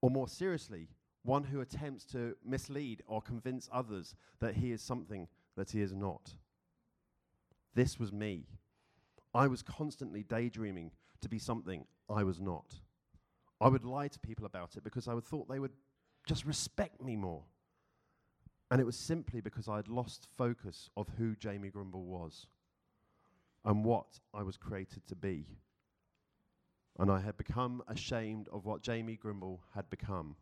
Or 0.00 0.10
more 0.10 0.28
seriously, 0.28 0.88
one 1.22 1.44
who 1.44 1.60
attempts 1.60 2.04
to 2.06 2.36
mislead 2.44 3.02
or 3.06 3.20
convince 3.20 3.68
others 3.72 4.14
that 4.40 4.54
he 4.54 4.72
is 4.72 4.80
something 4.80 5.28
that 5.56 5.70
he 5.70 5.82
is 5.82 5.92
not. 5.92 6.34
This 7.74 7.98
was 7.98 8.12
me. 8.12 8.46
I 9.34 9.46
was 9.46 9.62
constantly 9.62 10.22
daydreaming 10.22 10.92
to 11.20 11.28
be 11.28 11.38
something 11.38 11.84
I 12.08 12.24
was 12.24 12.40
not. 12.40 12.76
I 13.60 13.68
would 13.68 13.84
lie 13.84 14.08
to 14.08 14.18
people 14.20 14.46
about 14.46 14.76
it 14.76 14.84
because 14.84 15.08
I 15.08 15.14
would 15.14 15.24
thought 15.24 15.48
they 15.48 15.58
would 15.58 15.72
just 16.26 16.44
respect 16.44 17.02
me 17.02 17.16
more. 17.16 17.42
And 18.70 18.80
it 18.80 18.84
was 18.84 18.96
simply 18.96 19.40
because 19.40 19.68
I 19.68 19.76
had 19.76 19.88
lost 19.88 20.28
focus 20.36 20.90
of 20.96 21.08
who 21.16 21.34
Jamie 21.36 21.70
Grimble 21.70 22.04
was 22.04 22.46
and 23.64 23.84
what 23.84 24.20
I 24.34 24.42
was 24.42 24.56
created 24.56 25.06
to 25.08 25.16
be. 25.16 25.46
And 26.98 27.10
I 27.10 27.20
had 27.20 27.36
become 27.36 27.82
ashamed 27.88 28.48
of 28.52 28.64
what 28.64 28.82
Jamie 28.82 29.16
Grimble 29.16 29.60
had 29.74 29.88
become. 29.88 30.36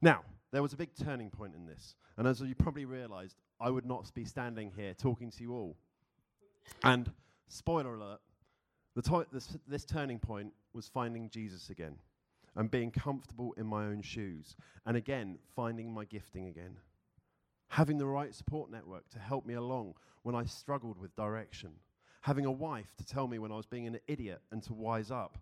Now, 0.00 0.22
there 0.52 0.62
was 0.62 0.72
a 0.72 0.76
big 0.76 0.90
turning 0.94 1.30
point 1.30 1.54
in 1.54 1.66
this. 1.66 1.96
And 2.16 2.26
as 2.28 2.40
you 2.40 2.54
probably 2.54 2.84
realized, 2.84 3.36
I 3.60 3.70
would 3.70 3.86
not 3.86 4.12
be 4.14 4.24
standing 4.24 4.72
here 4.76 4.94
talking 4.94 5.30
to 5.32 5.42
you 5.42 5.52
all. 5.52 5.76
And 6.84 7.10
spoiler 7.48 7.94
alert, 7.94 8.20
to- 9.02 9.26
this, 9.32 9.56
this 9.66 9.84
turning 9.84 10.18
point 10.18 10.52
was 10.72 10.88
finding 10.88 11.28
Jesus 11.30 11.70
again 11.70 11.96
and 12.56 12.70
being 12.70 12.90
comfortable 12.90 13.52
in 13.56 13.66
my 13.66 13.84
own 13.84 14.00
shoes. 14.02 14.56
And 14.86 14.96
again, 14.96 15.38
finding 15.54 15.92
my 15.92 16.04
gifting 16.04 16.46
again. 16.46 16.76
Having 17.68 17.98
the 17.98 18.06
right 18.06 18.34
support 18.34 18.70
network 18.70 19.08
to 19.10 19.18
help 19.18 19.44
me 19.44 19.54
along 19.54 19.94
when 20.22 20.34
I 20.34 20.44
struggled 20.44 20.98
with 20.98 21.14
direction. 21.16 21.72
Having 22.22 22.46
a 22.46 22.52
wife 22.52 22.94
to 22.96 23.04
tell 23.04 23.28
me 23.28 23.38
when 23.38 23.52
I 23.52 23.56
was 23.56 23.66
being 23.66 23.86
an 23.86 23.98
idiot 24.06 24.40
and 24.50 24.62
to 24.64 24.72
wise 24.72 25.10
up. 25.10 25.38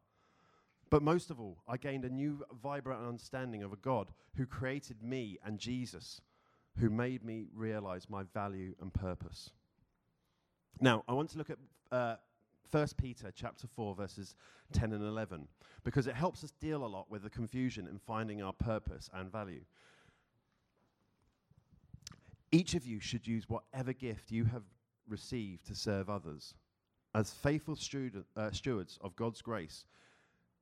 But 0.90 1.02
most 1.02 1.30
of 1.30 1.40
all, 1.40 1.58
I 1.66 1.76
gained 1.76 2.04
a 2.04 2.11
new, 2.11 2.44
vibrant 2.62 3.06
understanding 3.06 3.62
of 3.62 3.73
a 3.73 3.76
God 3.76 4.08
who 4.37 4.46
created 4.46 5.02
me 5.02 5.38
and 5.44 5.58
Jesus, 5.58 6.20
who 6.78 6.90
made 6.90 7.25
me 7.25 7.46
realize 7.54 8.11
my 8.11 8.25
value 8.34 8.75
and 8.80 8.92
purpose. 8.92 9.50
Now, 10.80 11.04
I 11.08 11.12
want 11.12 11.30
to 11.30 11.38
look 11.38 11.50
at 11.50 11.58
uh, 11.90 12.16
1 12.71 12.88
Peter 12.97 13.30
chapter 13.35 13.66
4 13.66 13.94
verses 13.94 14.35
10 14.73 14.92
and 14.92 15.04
11 15.04 15.47
because 15.85 16.06
it 16.06 16.14
helps 16.14 16.42
us 16.42 16.52
deal 16.61 16.85
a 16.85 16.87
lot 16.87 17.11
with 17.11 17.23
the 17.23 17.30
confusion 17.30 17.87
in 17.87 17.99
finding 17.99 18.42
our 18.42 18.52
purpose 18.52 19.11
and 19.14 19.30
value. 19.30 19.64
Each 22.50 22.75
of 22.75 22.87
you 22.87 23.00
should 23.00 23.26
use 23.26 23.49
whatever 23.49 23.92
gift 23.92 24.30
you 24.30 24.44
have 24.44 24.62
received 25.09 25.66
to 25.66 25.75
serve 25.75 26.09
others 26.09 26.54
as 27.14 27.33
faithful 27.33 27.78
uh, 28.37 28.50
stewards 28.50 28.99
of 29.00 29.16
God's 29.16 29.42
grace 29.42 29.85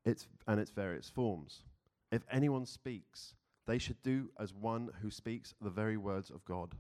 its, 0.05 0.27
and 0.47 0.61
its 0.61 0.71
various 0.71 1.09
forms. 1.09 1.63
If 2.11 2.23
anyone 2.31 2.67
speaks, 2.67 3.35
they 3.67 3.79
should 3.79 4.03
do 4.03 4.31
as 4.39 4.53
one 4.53 4.91
who 5.01 5.11
speaks 5.11 5.55
the 5.61 5.71
very 5.71 5.97
words 5.97 6.31
of 6.31 6.45
God. 6.45 6.75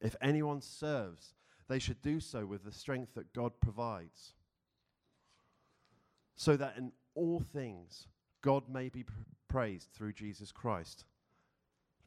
If 0.00 0.16
anyone 0.20 0.60
serves, 0.60 1.34
they 1.68 1.78
should 1.78 2.00
do 2.02 2.20
so 2.20 2.46
with 2.46 2.64
the 2.64 2.72
strength 2.72 3.14
that 3.14 3.32
God 3.32 3.52
provides, 3.60 4.34
so 6.36 6.56
that 6.56 6.76
in 6.76 6.92
all 7.14 7.40
things 7.52 8.06
God 8.42 8.68
may 8.68 8.88
be 8.88 9.04
pr- 9.04 9.12
praised 9.48 9.88
through 9.92 10.12
Jesus 10.12 10.52
Christ. 10.52 11.04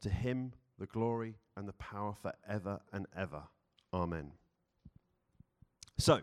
To 0.02 0.10
him 0.10 0.52
the 0.78 0.86
glory 0.86 1.36
and 1.56 1.66
the 1.66 1.72
power 1.74 2.14
forever 2.14 2.80
and 2.92 3.06
ever. 3.16 3.42
Amen. 3.92 4.32
So, 5.98 6.20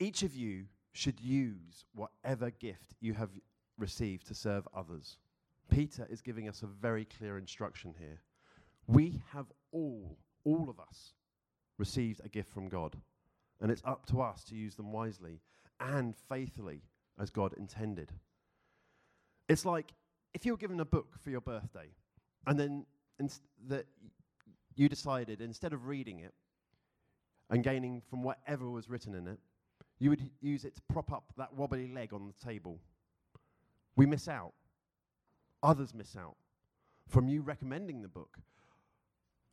each 0.00 0.22
of 0.22 0.34
you 0.34 0.64
should 0.92 1.20
use 1.20 1.84
whatever 1.94 2.50
gift 2.50 2.94
you 3.00 3.14
have 3.14 3.30
received 3.78 4.26
to 4.26 4.34
serve 4.34 4.66
others. 4.74 5.18
Peter 5.70 6.06
is 6.10 6.20
giving 6.20 6.48
us 6.48 6.62
a 6.62 6.66
very 6.66 7.04
clear 7.04 7.38
instruction 7.38 7.94
here. 7.98 8.20
We 8.88 9.20
have 9.32 9.46
all, 9.70 10.18
all 10.44 10.68
of 10.68 10.80
us, 10.80 11.12
received 11.76 12.20
a 12.24 12.28
gift 12.28 12.50
from 12.50 12.68
God, 12.68 12.96
and 13.60 13.70
it's 13.70 13.82
up 13.84 14.06
to 14.06 14.20
us 14.20 14.42
to 14.44 14.56
use 14.56 14.74
them 14.74 14.90
wisely 14.90 15.40
and 15.78 16.16
faithfully 16.28 16.82
as 17.20 17.30
God 17.30 17.54
intended. 17.56 18.12
It's 19.48 19.64
like 19.64 19.92
if 20.34 20.44
you 20.44 20.52
were 20.52 20.58
given 20.58 20.80
a 20.80 20.84
book 20.84 21.16
for 21.22 21.30
your 21.30 21.40
birthday, 21.40 21.88
and 22.46 22.58
then 22.58 22.86
inst- 23.18 23.42
that 23.68 23.86
you 24.74 24.88
decided 24.88 25.40
instead 25.40 25.72
of 25.72 25.86
reading 25.86 26.20
it 26.20 26.34
and 27.50 27.64
gaining 27.64 28.02
from 28.08 28.22
whatever 28.22 28.70
was 28.70 28.88
written 28.88 29.14
in 29.14 29.26
it, 29.26 29.38
you 29.98 30.10
would 30.10 30.30
use 30.40 30.64
it 30.64 30.74
to 30.76 30.82
prop 30.88 31.12
up 31.12 31.32
that 31.36 31.54
wobbly 31.54 31.88
leg 31.88 32.12
on 32.12 32.26
the 32.26 32.46
table. 32.46 32.78
We 33.96 34.06
miss 34.06 34.28
out. 34.28 34.52
Others 35.62 35.92
miss 35.94 36.14
out 36.16 36.36
from 37.08 37.26
you 37.26 37.42
recommending 37.42 38.02
the 38.02 38.08
book. 38.08 38.38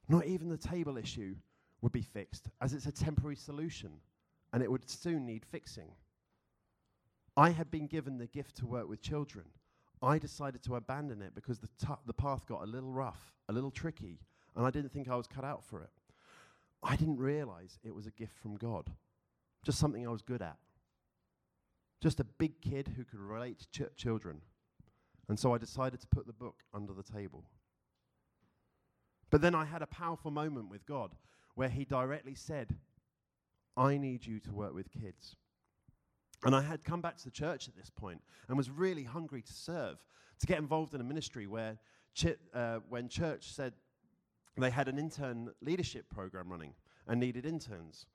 Not 0.07 0.25
even 0.25 0.49
the 0.49 0.57
table 0.57 0.97
issue 0.97 1.35
would 1.81 1.91
be 1.91 2.03
fixed, 2.03 2.49
as 2.61 2.73
it's 2.73 2.85
a 2.85 2.91
temporary 2.91 3.35
solution 3.35 3.91
and 4.53 4.61
it 4.61 4.71
would 4.71 4.87
soon 4.89 5.25
need 5.25 5.45
fixing. 5.45 5.89
I 7.37 7.49
had 7.49 7.69
been 7.69 7.87
given 7.87 8.17
the 8.17 8.27
gift 8.27 8.57
to 8.57 8.65
work 8.65 8.87
with 8.87 9.01
children. 9.01 9.45
I 10.01 10.19
decided 10.19 10.63
to 10.63 10.75
abandon 10.75 11.21
it 11.21 11.35
because 11.35 11.59
the, 11.59 11.69
t- 11.79 11.93
the 12.05 12.13
path 12.13 12.45
got 12.45 12.63
a 12.63 12.65
little 12.65 12.91
rough, 12.91 13.33
a 13.49 13.53
little 13.53 13.71
tricky, 13.71 14.19
and 14.55 14.65
I 14.65 14.69
didn't 14.69 14.91
think 14.91 15.09
I 15.09 15.15
was 15.15 15.27
cut 15.27 15.43
out 15.43 15.63
for 15.63 15.81
it. 15.81 15.89
I 16.83 16.95
didn't 16.95 17.17
realize 17.17 17.79
it 17.83 17.95
was 17.95 18.05
a 18.05 18.11
gift 18.11 18.37
from 18.37 18.55
God, 18.55 18.91
just 19.63 19.79
something 19.79 20.05
I 20.05 20.11
was 20.11 20.21
good 20.21 20.41
at. 20.41 20.57
Just 22.01 22.19
a 22.19 22.25
big 22.25 22.61
kid 22.61 22.91
who 22.95 23.03
could 23.03 23.19
relate 23.19 23.59
to 23.59 23.85
ch- 23.85 23.95
children. 23.95 24.41
And 25.27 25.39
so 25.39 25.53
I 25.53 25.57
decided 25.57 25.99
to 26.01 26.07
put 26.07 26.27
the 26.27 26.33
book 26.33 26.57
under 26.73 26.93
the 26.93 27.03
table. 27.03 27.45
But 29.31 29.41
then 29.41 29.55
I 29.55 29.65
had 29.65 29.81
a 29.81 29.87
powerful 29.87 30.29
moment 30.29 30.69
with 30.69 30.85
God 30.85 31.15
where 31.55 31.69
He 31.69 31.83
directly 31.83 32.35
said, 32.35 32.75
I 33.75 33.97
need 33.97 34.25
you 34.25 34.39
to 34.41 34.53
work 34.53 34.73
with 34.73 34.91
kids. 34.91 35.35
And 36.43 36.55
I 36.55 36.61
had 36.61 36.83
come 36.83 37.01
back 37.01 37.17
to 37.17 37.23
the 37.23 37.31
church 37.31 37.67
at 37.67 37.75
this 37.75 37.89
point 37.89 38.21
and 38.47 38.57
was 38.57 38.69
really 38.69 39.03
hungry 39.03 39.41
to 39.41 39.53
serve, 39.53 39.97
to 40.39 40.47
get 40.47 40.59
involved 40.59 40.93
in 40.93 41.01
a 41.01 41.03
ministry 41.03 41.47
where, 41.47 41.77
chi- 42.19 42.35
uh, 42.53 42.79
when 42.89 43.09
church 43.09 43.51
said 43.51 43.73
they 44.57 44.69
had 44.69 44.87
an 44.87 44.99
intern 44.99 45.49
leadership 45.61 46.05
program 46.09 46.49
running 46.49 46.73
and 47.07 47.19
needed 47.19 47.45
interns. 47.45 48.05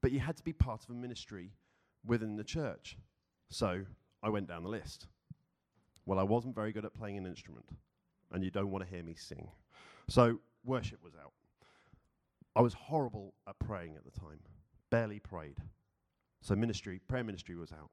But 0.00 0.12
you 0.12 0.20
had 0.20 0.36
to 0.36 0.44
be 0.44 0.52
part 0.52 0.84
of 0.84 0.90
a 0.90 0.94
ministry 0.94 1.52
within 2.06 2.36
the 2.36 2.44
church. 2.44 2.96
So 3.50 3.84
I 4.22 4.28
went 4.30 4.48
down 4.48 4.62
the 4.62 4.68
list. 4.68 5.06
Well, 6.06 6.18
I 6.18 6.22
wasn't 6.22 6.54
very 6.54 6.72
good 6.72 6.84
at 6.84 6.94
playing 6.94 7.18
an 7.18 7.26
instrument, 7.26 7.68
and 8.32 8.42
you 8.42 8.50
don't 8.50 8.70
want 8.70 8.84
to 8.84 8.90
hear 8.90 9.02
me 9.02 9.14
sing. 9.14 9.50
So 10.08 10.38
worship 10.64 11.02
was 11.04 11.12
out. 11.14 11.32
I 12.56 12.62
was 12.62 12.72
horrible 12.72 13.34
at 13.46 13.58
praying 13.58 13.96
at 13.96 14.04
the 14.04 14.18
time, 14.18 14.40
barely 14.90 15.18
prayed. 15.18 15.58
So 16.40 16.54
ministry, 16.54 17.00
prayer 17.08 17.24
ministry 17.24 17.56
was 17.56 17.72
out. 17.72 17.90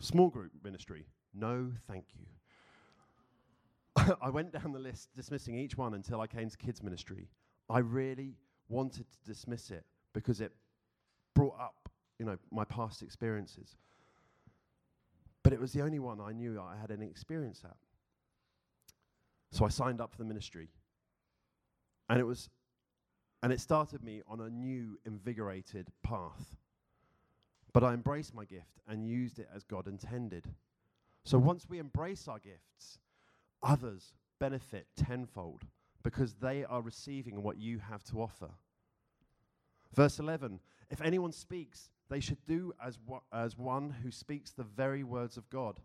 Small 0.00 0.28
group 0.30 0.52
ministry, 0.64 1.06
no 1.34 1.70
thank 1.88 2.04
you. 2.14 2.26
I 4.22 4.30
went 4.30 4.52
down 4.52 4.72
the 4.72 4.78
list 4.78 5.10
dismissing 5.14 5.58
each 5.58 5.76
one 5.76 5.94
until 5.94 6.20
I 6.20 6.26
came 6.26 6.48
to 6.48 6.56
kids 6.56 6.82
ministry. 6.82 7.28
I 7.68 7.78
really 7.78 8.36
wanted 8.68 9.06
to 9.10 9.18
dismiss 9.24 9.70
it 9.70 9.84
because 10.12 10.40
it 10.40 10.52
brought 11.34 11.58
up, 11.60 11.88
you 12.18 12.26
know, 12.26 12.36
my 12.50 12.64
past 12.64 13.02
experiences. 13.02 13.76
But 15.42 15.52
it 15.52 15.60
was 15.60 15.72
the 15.72 15.82
only 15.82 15.98
one 15.98 16.20
I 16.20 16.32
knew 16.32 16.60
I 16.60 16.76
had 16.80 16.90
any 16.90 17.06
experience 17.06 17.62
at. 17.64 17.76
So 19.50 19.64
I 19.64 19.68
signed 19.68 20.00
up 20.00 20.12
for 20.12 20.18
the 20.18 20.24
ministry. 20.24 20.68
And 22.08 22.18
it 22.18 22.24
was 22.24 22.48
and 23.42 23.52
it 23.52 23.60
started 23.60 24.04
me 24.04 24.22
on 24.28 24.40
a 24.40 24.48
new 24.48 24.98
invigorated 25.04 25.88
path. 26.04 26.54
But 27.72 27.84
I 27.84 27.94
embraced 27.94 28.34
my 28.34 28.44
gift 28.44 28.80
and 28.86 29.06
used 29.06 29.38
it 29.38 29.48
as 29.54 29.64
God 29.64 29.86
intended. 29.86 30.46
So 31.24 31.38
once 31.38 31.66
we 31.68 31.78
embrace 31.78 32.28
our 32.28 32.38
gifts, 32.38 32.98
others 33.62 34.12
benefit 34.38 34.86
tenfold 34.96 35.62
because 36.02 36.34
they 36.34 36.64
are 36.64 36.82
receiving 36.82 37.42
what 37.42 37.58
you 37.58 37.78
have 37.78 38.02
to 38.04 38.20
offer. 38.20 38.50
Verse 39.94 40.18
11 40.18 40.60
If 40.90 41.00
anyone 41.00 41.32
speaks, 41.32 41.90
they 42.10 42.20
should 42.20 42.44
do 42.46 42.72
as, 42.84 42.98
wa- 43.06 43.20
as 43.32 43.56
one 43.56 43.90
who 44.02 44.10
speaks 44.10 44.50
the 44.50 44.64
very 44.64 45.04
words 45.04 45.36
of 45.36 45.48
God. 45.48 45.80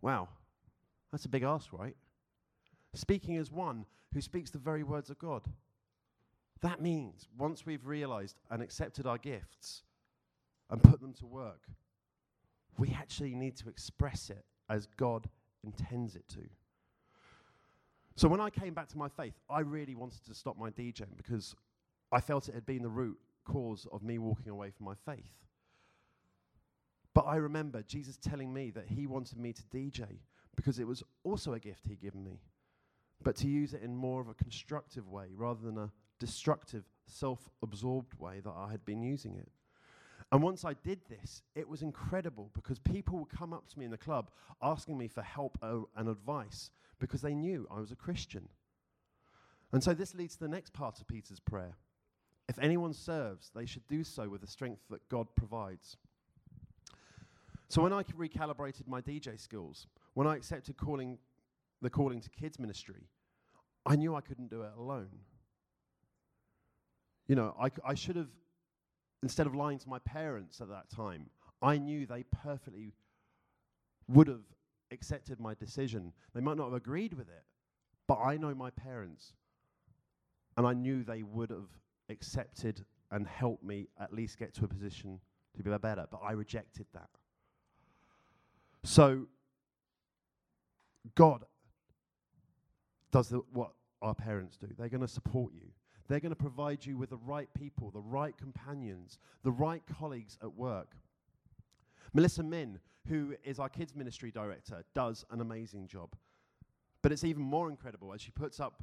Wow, 0.00 0.28
that's 1.12 1.26
a 1.26 1.28
big 1.28 1.42
ask, 1.42 1.72
right? 1.72 1.96
Speaking 2.94 3.36
as 3.36 3.52
one 3.52 3.86
who 4.12 4.20
speaks 4.20 4.50
the 4.50 4.58
very 4.58 4.82
words 4.82 5.10
of 5.10 5.18
God. 5.18 5.42
That 6.60 6.80
means 6.80 7.28
once 7.36 7.66
we've 7.66 7.86
realized 7.86 8.36
and 8.50 8.62
accepted 8.62 9.06
our 9.06 9.18
gifts 9.18 9.82
and 10.74 10.82
put 10.82 11.00
them 11.00 11.12
to 11.12 11.24
work, 11.24 11.60
we 12.78 12.88
actually 12.98 13.32
need 13.32 13.56
to 13.56 13.68
express 13.68 14.28
it 14.28 14.44
as 14.68 14.88
God 14.96 15.28
intends 15.62 16.16
it 16.16 16.26
to. 16.30 16.40
So 18.16 18.26
when 18.26 18.40
I 18.40 18.50
came 18.50 18.74
back 18.74 18.88
to 18.88 18.98
my 18.98 19.08
faith, 19.08 19.34
I 19.48 19.60
really 19.60 19.94
wanted 19.94 20.26
to 20.26 20.34
stop 20.34 20.58
my 20.58 20.70
DJing 20.70 21.16
because 21.16 21.54
I 22.10 22.20
felt 22.20 22.48
it 22.48 22.56
had 22.56 22.66
been 22.66 22.82
the 22.82 22.88
root 22.88 23.16
cause 23.44 23.86
of 23.92 24.02
me 24.02 24.18
walking 24.18 24.48
away 24.48 24.70
from 24.70 24.86
my 24.86 24.94
faith. 25.06 25.30
But 27.14 27.26
I 27.26 27.36
remember 27.36 27.84
Jesus 27.84 28.16
telling 28.16 28.52
me 28.52 28.72
that 28.72 28.88
he 28.88 29.06
wanted 29.06 29.38
me 29.38 29.52
to 29.52 29.62
DJ 29.72 30.18
because 30.56 30.80
it 30.80 30.88
was 30.88 31.04
also 31.22 31.52
a 31.52 31.60
gift 31.60 31.86
he'd 31.86 32.00
given 32.00 32.24
me, 32.24 32.40
but 33.22 33.36
to 33.36 33.46
use 33.46 33.74
it 33.74 33.82
in 33.82 33.94
more 33.94 34.20
of 34.20 34.26
a 34.28 34.34
constructive 34.34 35.08
way 35.08 35.26
rather 35.36 35.60
than 35.62 35.78
a 35.78 35.92
destructive, 36.18 36.82
self 37.06 37.48
absorbed 37.62 38.18
way 38.18 38.40
that 38.40 38.54
I 38.56 38.72
had 38.72 38.84
been 38.84 39.04
using 39.04 39.36
it. 39.36 39.52
And 40.34 40.42
once 40.42 40.64
I 40.64 40.72
did 40.72 40.98
this, 41.08 41.42
it 41.54 41.68
was 41.68 41.82
incredible 41.82 42.50
because 42.54 42.80
people 42.80 43.20
would 43.20 43.28
come 43.28 43.52
up 43.52 43.68
to 43.68 43.78
me 43.78 43.84
in 43.84 43.92
the 43.92 43.96
club 43.96 44.32
asking 44.60 44.98
me 44.98 45.06
for 45.06 45.22
help 45.22 45.56
and 45.62 46.08
advice 46.08 46.72
because 46.98 47.22
they 47.22 47.34
knew 47.36 47.68
I 47.70 47.78
was 47.78 47.92
a 47.92 47.94
Christian. 47.96 48.48
And 49.70 49.80
so 49.80 49.94
this 49.94 50.12
leads 50.12 50.34
to 50.34 50.40
the 50.40 50.48
next 50.48 50.72
part 50.72 50.98
of 50.98 51.06
Peter's 51.06 51.38
prayer. 51.38 51.76
If 52.48 52.58
anyone 52.58 52.94
serves, 52.94 53.52
they 53.54 53.64
should 53.64 53.86
do 53.86 54.02
so 54.02 54.28
with 54.28 54.40
the 54.40 54.48
strength 54.48 54.80
that 54.90 55.08
God 55.08 55.28
provides. 55.36 55.98
So 57.68 57.80
when 57.80 57.92
I 57.92 58.02
recalibrated 58.02 58.88
my 58.88 59.00
DJ 59.00 59.38
skills, 59.38 59.86
when 60.14 60.26
I 60.26 60.34
accepted 60.34 60.76
calling 60.76 61.16
the 61.80 61.90
calling 61.90 62.20
to 62.20 62.30
kids 62.30 62.58
ministry, 62.58 63.06
I 63.86 63.94
knew 63.94 64.16
I 64.16 64.20
couldn't 64.20 64.50
do 64.50 64.62
it 64.62 64.72
alone. 64.76 65.10
You 67.28 67.36
know, 67.36 67.54
I, 67.56 67.70
I 67.86 67.94
should 67.94 68.16
have, 68.16 68.30
instead 69.24 69.46
of 69.46 69.54
lying 69.54 69.78
to 69.78 69.88
my 69.88 69.98
parents 70.00 70.60
at 70.60 70.68
that 70.68 70.90
time, 70.90 71.30
I 71.62 71.78
knew 71.78 72.04
they 72.04 72.24
perfectly 72.24 72.92
would 74.06 74.28
have 74.28 74.44
accepted 74.90 75.40
my 75.40 75.54
decision. 75.54 76.12
They 76.34 76.42
might 76.42 76.58
not 76.58 76.64
have 76.64 76.74
agreed 76.74 77.14
with 77.14 77.28
it, 77.28 77.42
but 78.06 78.18
I 78.22 78.36
know 78.36 78.54
my 78.54 78.68
parents, 78.68 79.32
and 80.58 80.66
I 80.66 80.74
knew 80.74 81.02
they 81.02 81.22
would 81.22 81.48
have 81.48 81.70
accepted 82.10 82.84
and 83.10 83.26
helped 83.26 83.64
me 83.64 83.88
at 83.98 84.12
least 84.12 84.38
get 84.38 84.52
to 84.56 84.66
a 84.66 84.68
position 84.68 85.18
to 85.56 85.62
be 85.62 85.70
better, 85.78 86.06
but 86.10 86.20
I 86.22 86.32
rejected 86.32 86.84
that. 86.92 87.08
So, 88.82 89.26
God 91.14 91.46
does 93.10 93.30
the, 93.30 93.40
what 93.54 93.70
our 94.02 94.14
parents 94.14 94.58
do. 94.58 94.68
They're 94.76 94.90
going 94.90 95.00
to 95.00 95.08
support 95.08 95.54
you. 95.54 95.68
They're 96.08 96.20
going 96.20 96.30
to 96.30 96.36
provide 96.36 96.84
you 96.84 96.96
with 96.98 97.10
the 97.10 97.16
right 97.16 97.48
people, 97.54 97.90
the 97.90 98.00
right 98.00 98.36
companions, 98.36 99.18
the 99.42 99.52
right 99.52 99.82
colleagues 99.98 100.38
at 100.42 100.54
work. 100.54 100.96
Melissa 102.12 102.42
Min, 102.42 102.78
who 103.08 103.34
is 103.42 103.58
our 103.58 103.68
kids 103.68 103.94
ministry 103.94 104.30
director, 104.30 104.84
does 104.94 105.24
an 105.30 105.40
amazing 105.40 105.88
job. 105.88 106.14
But 107.02 107.12
it's 107.12 107.24
even 107.24 107.42
more 107.42 107.68
incredible 107.68 108.12
as 108.12 108.20
she 108.20 108.30
puts 108.30 108.60
up 108.60 108.82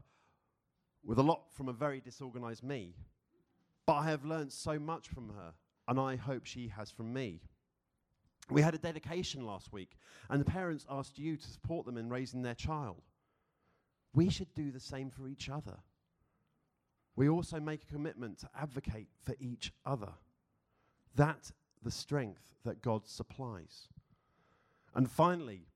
with 1.03 1.17
a 1.17 1.23
lot 1.23 1.51
from 1.53 1.69
a 1.69 1.73
very 1.73 1.99
disorganized 1.99 2.63
me. 2.63 2.93
But 3.85 3.93
I 3.93 4.09
have 4.09 4.25
learned 4.25 4.51
so 4.51 4.77
much 4.77 5.07
from 5.07 5.29
her, 5.29 5.53
and 5.87 5.99
I 5.99 6.15
hope 6.15 6.45
she 6.45 6.67
has 6.69 6.91
from 6.91 7.13
me. 7.13 7.41
We 8.49 8.61
had 8.61 8.75
a 8.75 8.79
dedication 8.79 9.45
last 9.45 9.71
week, 9.71 9.97
and 10.29 10.41
the 10.41 10.45
parents 10.45 10.85
asked 10.89 11.17
you 11.17 11.37
to 11.37 11.47
support 11.47 11.85
them 11.85 11.97
in 11.97 12.09
raising 12.09 12.41
their 12.41 12.55
child. 12.55 13.01
We 14.13 14.29
should 14.29 14.53
do 14.53 14.71
the 14.71 14.79
same 14.79 15.09
for 15.09 15.27
each 15.27 15.49
other. 15.49 15.77
We 17.15 17.29
also 17.29 17.59
make 17.59 17.83
a 17.83 17.93
commitment 17.93 18.39
to 18.39 18.49
advocate 18.59 19.07
for 19.23 19.35
each 19.39 19.73
other. 19.85 20.13
That's 21.15 21.51
the 21.83 21.91
strength 21.91 22.53
that 22.63 22.81
God 22.81 23.05
supplies. 23.05 23.87
And 24.93 25.09
finally, 25.09 25.67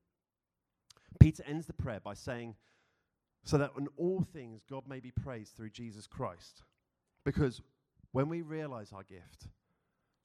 Peter 1.18 1.42
ends 1.46 1.66
the 1.66 1.72
prayer 1.72 2.00
by 2.00 2.14
saying, 2.14 2.54
so 3.44 3.58
that 3.58 3.72
in 3.78 3.88
all 3.96 4.22
things 4.22 4.64
God 4.68 4.84
may 4.88 5.00
be 5.00 5.10
praised 5.10 5.56
through 5.56 5.70
Jesus 5.70 6.06
Christ. 6.06 6.62
Because 7.24 7.60
when 8.12 8.28
we 8.28 8.42
realize 8.42 8.92
our 8.92 9.04
gift, 9.04 9.48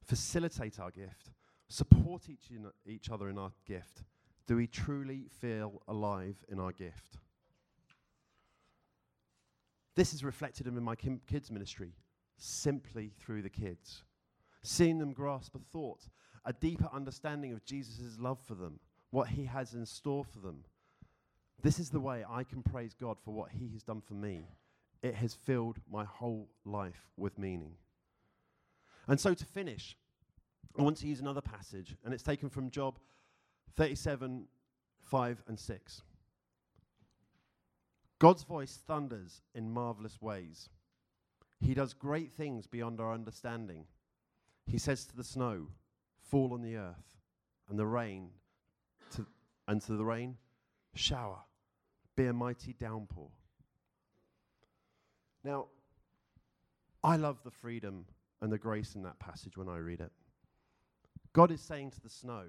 facilitate 0.04 0.80
our 0.80 0.92
gift, 0.92 1.30
support 1.68 2.30
each, 2.30 2.50
each 2.86 3.10
other 3.10 3.30
in 3.30 3.38
our 3.38 3.52
gift, 3.66 4.04
do 4.48 4.56
we 4.56 4.68
truly 4.68 5.28
feel 5.40 5.82
alive 5.88 6.36
in 6.50 6.60
our 6.60 6.72
gift? 6.72 7.20
This 9.96 10.14
is 10.14 10.24
reflected 10.24 10.68
in 10.68 10.82
my 10.84 10.96
kim- 10.96 11.22
kids' 11.28 11.52
ministry, 11.52 11.94
simply 12.38 13.12
through 13.20 13.42
the 13.42 13.50
kids. 13.50 14.04
Seeing 14.64 15.00
them 15.00 15.14
grasp 15.14 15.56
a 15.56 15.60
thought, 15.60 16.08
a 16.46 16.54
deeper 16.54 16.90
understanding 16.94 17.52
of 17.52 17.66
Jesus' 17.66 18.18
love 18.20 18.40
for 18.40 18.56
them, 18.56 18.80
what 19.10 19.30
he 19.30 19.46
has 19.46 19.74
in 19.74 19.86
store 19.86 20.24
for 20.24 20.40
them. 20.40 20.64
This 21.62 21.80
is 21.80 21.90
the 21.90 22.00
way 22.00 22.26
I 22.28 22.44
can 22.44 22.64
praise 22.64 22.94
God 22.94 23.18
for 23.24 23.34
what 23.34 23.52
he 23.52 23.70
has 23.74 23.84
done 23.84 24.02
for 24.02 24.14
me. 24.14 24.48
It 25.04 25.16
has 25.16 25.34
filled 25.34 25.78
my 25.92 26.06
whole 26.06 26.50
life 26.66 27.10
with 27.18 27.38
meaning. 27.38 27.74
And 29.08 29.20
so 29.20 29.34
to 29.34 29.46
finish, 29.46 29.98
I 30.78 30.84
want 30.84 30.98
to 30.98 31.08
use 31.08 31.20
another 31.20 31.42
passage, 31.42 31.98
and 32.04 32.14
it's 32.14 32.24
taken 32.24 32.50
from 32.50 32.70
Job 32.70 32.98
37 33.76 34.48
5 35.04 35.44
and 35.48 35.60
6. 35.60 36.02
God's 38.22 38.44
voice 38.44 38.78
thunders 38.86 39.42
in 39.56 39.74
marvelous 39.74 40.22
ways. 40.22 40.70
He 41.60 41.74
does 41.74 41.96
great 41.96 42.32
things 42.32 42.68
beyond 42.68 43.00
our 43.00 43.16
understanding. 43.16 43.86
He 44.68 44.78
says 44.78 45.06
to 45.06 45.18
the 45.18 45.24
snow, 45.24 45.66
Fall 46.30 46.54
on 46.54 46.62
the 46.62 46.76
earth, 46.76 47.18
and 47.68 47.80
the 47.80 47.88
rain, 47.88 48.30
to, 49.16 49.26
and 49.68 49.82
to 49.82 49.94
the 49.94 50.06
rain, 50.06 50.38
shower, 50.94 51.40
be 52.16 52.28
a 52.28 52.34
mighty 52.34 52.74
downpour. 52.74 53.32
Now, 55.44 55.70
I 57.04 57.16
love 57.16 57.40
the 57.44 57.50
freedom 57.50 58.06
and 58.40 58.52
the 58.52 58.60
grace 58.60 58.94
in 58.94 59.02
that 59.02 59.18
passage 59.18 59.58
when 59.58 59.68
I 59.68 59.78
read 59.78 60.00
it. 60.00 60.12
God 61.34 61.50
is 61.50 61.60
saying 61.60 61.90
to 61.90 62.02
the 62.02 62.10
snow, 62.10 62.44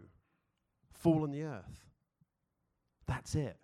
Fall 0.93 1.23
on 1.23 1.31
the 1.31 1.45
earth. 1.45 1.87
That's 3.07 3.35
it. 3.35 3.57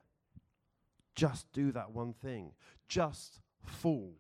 Just 1.19 1.53
do 1.53 1.73
that 1.73 1.91
one 1.91 2.13
thing. 2.13 2.53
Just 2.87 3.41
fall. 3.65 4.15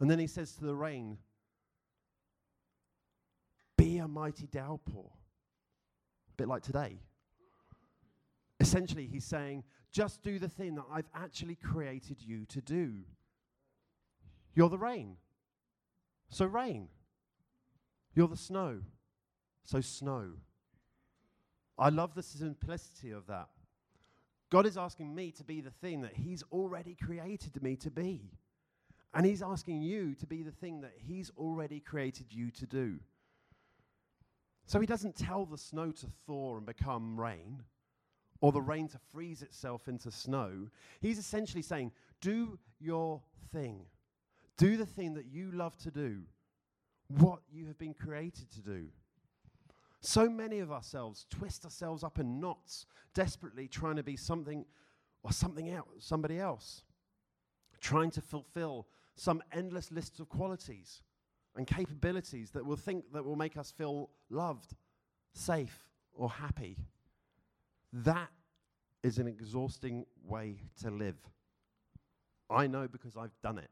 And 0.00 0.10
then 0.10 0.18
he 0.18 0.26
says 0.26 0.52
to 0.56 0.66
the 0.66 0.74
rain, 0.74 1.16
Be 3.78 3.96
a 3.96 4.06
mighty 4.06 4.46
downpour. 4.46 5.10
A 6.28 6.32
bit 6.36 6.46
like 6.46 6.62
today. 6.62 6.98
Essentially, 8.60 9.06
he's 9.06 9.24
saying, 9.24 9.64
Just 9.90 10.22
do 10.22 10.38
the 10.38 10.50
thing 10.50 10.74
that 10.74 10.84
I've 10.92 11.08
actually 11.14 11.54
created 11.54 12.18
you 12.20 12.44
to 12.50 12.60
do. 12.60 12.96
You're 14.54 14.68
the 14.68 14.76
rain. 14.76 15.16
So 16.28 16.44
rain. 16.44 16.88
You're 18.14 18.28
the 18.28 18.36
snow. 18.36 18.80
So 19.64 19.80
snow. 19.80 20.32
I 21.78 21.88
love 21.88 22.14
the 22.14 22.22
simplicity 22.22 23.10
of 23.10 23.26
that. 23.28 23.48
God 24.50 24.66
is 24.66 24.78
asking 24.78 25.14
me 25.14 25.30
to 25.32 25.44
be 25.44 25.60
the 25.60 25.70
thing 25.70 26.00
that 26.02 26.14
He's 26.14 26.42
already 26.52 26.94
created 26.94 27.62
me 27.62 27.76
to 27.76 27.90
be. 27.90 28.30
And 29.14 29.26
He's 29.26 29.42
asking 29.42 29.82
you 29.82 30.14
to 30.16 30.26
be 30.26 30.42
the 30.42 30.52
thing 30.52 30.80
that 30.80 30.94
He's 30.96 31.30
already 31.36 31.80
created 31.80 32.26
you 32.30 32.50
to 32.52 32.66
do. 32.66 32.98
So 34.66 34.80
He 34.80 34.86
doesn't 34.86 35.16
tell 35.16 35.44
the 35.44 35.58
snow 35.58 35.92
to 35.92 36.06
thaw 36.26 36.56
and 36.56 36.66
become 36.66 37.18
rain, 37.18 37.62
or 38.40 38.52
the 38.52 38.62
rain 38.62 38.88
to 38.88 38.98
freeze 39.12 39.42
itself 39.42 39.88
into 39.88 40.10
snow. 40.10 40.68
He's 41.00 41.18
essentially 41.18 41.62
saying, 41.62 41.92
Do 42.20 42.58
your 42.78 43.20
thing. 43.52 43.80
Do 44.56 44.76
the 44.76 44.86
thing 44.86 45.14
that 45.14 45.26
you 45.26 45.52
love 45.52 45.76
to 45.78 45.90
do, 45.90 46.22
what 47.08 47.40
you 47.50 47.66
have 47.66 47.78
been 47.78 47.94
created 47.94 48.50
to 48.52 48.60
do. 48.60 48.86
So 50.00 50.28
many 50.28 50.60
of 50.60 50.70
ourselves 50.70 51.26
twist 51.30 51.64
ourselves 51.64 52.04
up 52.04 52.18
in 52.18 52.40
knots, 52.40 52.86
desperately 53.14 53.66
trying 53.66 53.96
to 53.96 54.02
be 54.02 54.16
something 54.16 54.64
or 55.22 55.32
something 55.32 55.70
else, 55.70 55.88
somebody 55.98 56.38
else, 56.38 56.82
trying 57.80 58.10
to 58.12 58.20
fulfill 58.20 58.86
some 59.16 59.42
endless 59.52 59.90
list 59.90 60.20
of 60.20 60.28
qualities 60.28 61.02
and 61.56 61.66
capabilities 61.66 62.50
that 62.52 62.64
will 62.64 62.76
think 62.76 63.04
that 63.12 63.24
will 63.24 63.36
make 63.36 63.56
us 63.56 63.72
feel 63.72 64.10
loved, 64.30 64.74
safe, 65.32 65.88
or 66.14 66.30
happy. 66.30 66.76
That 67.92 68.28
is 69.02 69.18
an 69.18 69.26
exhausting 69.26 70.06
way 70.24 70.60
to 70.82 70.90
live. 70.90 71.18
I 72.48 72.66
know 72.66 72.86
because 72.86 73.16
I've 73.16 73.36
done 73.42 73.58
it. 73.58 73.70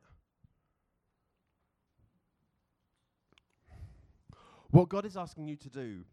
What 4.71 4.89
God 4.89 5.07
is 5.07 5.17
asking 5.17 5.49
you 5.49 5.57
to 5.57 5.71
do, 5.71 6.05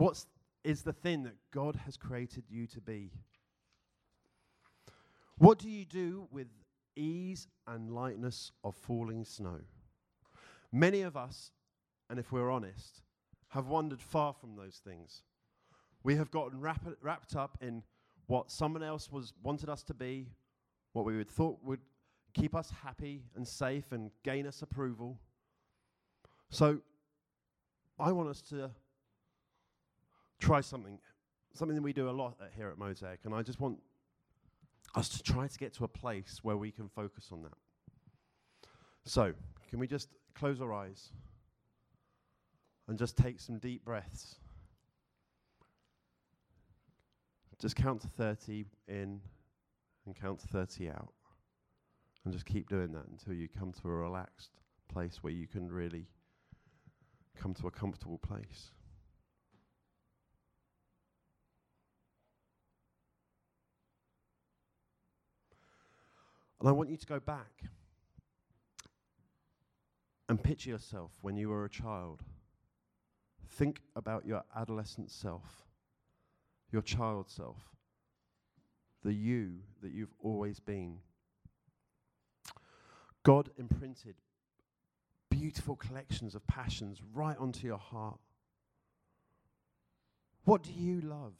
what 0.00 0.24
is 0.64 0.80
the 0.80 0.94
thing 0.94 1.24
that 1.24 1.34
God 1.52 1.76
has 1.84 1.98
created 1.98 2.44
you 2.48 2.66
to 2.68 2.80
be? 2.80 3.10
What 5.36 5.58
do 5.58 5.68
you 5.68 5.84
do 5.84 6.26
with 6.30 6.46
ease 6.96 7.48
and 7.66 7.94
lightness 7.94 8.50
of 8.64 8.74
falling 8.74 9.26
snow? 9.26 9.58
Many 10.72 11.02
of 11.02 11.18
us, 11.18 11.50
and 12.08 12.18
if 12.18 12.32
we're 12.32 12.50
honest, 12.50 13.02
have 13.48 13.66
wandered 13.66 14.00
far 14.00 14.32
from 14.32 14.56
those 14.56 14.80
things. 14.82 15.22
We 16.02 16.16
have 16.16 16.30
gotten 16.30 16.60
wrap- 16.60 16.96
wrapped 17.02 17.36
up 17.36 17.58
in 17.60 17.82
what 18.26 18.50
someone 18.50 18.82
else 18.82 19.12
was 19.12 19.34
wanted 19.42 19.68
us 19.68 19.82
to 19.82 19.92
be, 19.92 20.28
what 20.94 21.04
we 21.04 21.14
would 21.14 21.28
thought 21.28 21.58
would 21.62 21.80
keep 22.32 22.54
us 22.54 22.72
happy 22.82 23.24
and 23.36 23.46
safe 23.46 23.92
and 23.92 24.10
gain 24.24 24.46
us 24.46 24.62
approval. 24.62 25.18
So 26.48 26.80
I 27.98 28.12
want 28.12 28.30
us 28.30 28.40
to 28.48 28.70
try 30.40 30.60
something, 30.60 30.98
something 31.54 31.76
that 31.76 31.82
we 31.82 31.92
do 31.92 32.08
a 32.08 32.12
lot 32.12 32.36
at, 32.40 32.50
here 32.56 32.68
at 32.68 32.78
Mosaic, 32.78 33.20
and 33.24 33.34
I 33.34 33.42
just 33.42 33.60
want 33.60 33.78
us 34.94 35.08
to 35.10 35.22
try 35.22 35.46
to 35.46 35.58
get 35.58 35.72
to 35.74 35.84
a 35.84 35.88
place 35.88 36.40
where 36.42 36.56
we 36.56 36.70
can 36.70 36.88
focus 36.88 37.28
on 37.30 37.42
that. 37.42 37.56
So, 39.04 39.32
can 39.68 39.78
we 39.78 39.86
just 39.86 40.08
close 40.34 40.60
our 40.60 40.72
eyes 40.72 41.10
and 42.88 42.98
just 42.98 43.16
take 43.16 43.38
some 43.40 43.58
deep 43.58 43.84
breaths? 43.84 44.36
Just 47.60 47.76
count 47.76 48.00
to 48.00 48.08
30 48.08 48.64
in 48.88 49.20
and 50.06 50.16
count 50.16 50.40
to 50.40 50.48
30 50.48 50.88
out. 50.88 51.12
And 52.24 52.32
just 52.32 52.46
keep 52.46 52.68
doing 52.68 52.92
that 52.92 53.06
until 53.10 53.34
you 53.34 53.48
come 53.48 53.72
to 53.72 53.88
a 53.88 53.90
relaxed 53.90 54.50
place 54.88 55.18
where 55.22 55.32
you 55.32 55.46
can 55.46 55.70
really 55.70 56.06
come 57.36 57.54
to 57.54 57.66
a 57.66 57.70
comfortable 57.70 58.18
place. 58.18 58.70
And 66.60 66.68
I 66.68 66.72
want 66.72 66.90
you 66.90 66.98
to 66.98 67.06
go 67.06 67.18
back 67.18 67.64
and 70.28 70.42
picture 70.42 70.70
yourself 70.70 71.12
when 71.22 71.36
you 71.36 71.48
were 71.48 71.64
a 71.64 71.70
child. 71.70 72.22
Think 73.48 73.80
about 73.96 74.26
your 74.26 74.42
adolescent 74.54 75.10
self, 75.10 75.64
your 76.70 76.82
child 76.82 77.30
self, 77.30 77.56
the 79.02 79.12
you 79.12 79.54
that 79.82 79.92
you've 79.92 80.14
always 80.22 80.60
been. 80.60 80.98
God 83.22 83.50
imprinted 83.58 84.16
beautiful 85.30 85.76
collections 85.76 86.34
of 86.34 86.46
passions 86.46 87.00
right 87.14 87.36
onto 87.38 87.66
your 87.66 87.78
heart. 87.78 88.20
What 90.44 90.62
do 90.62 90.72
you 90.72 91.00
love? 91.00 91.34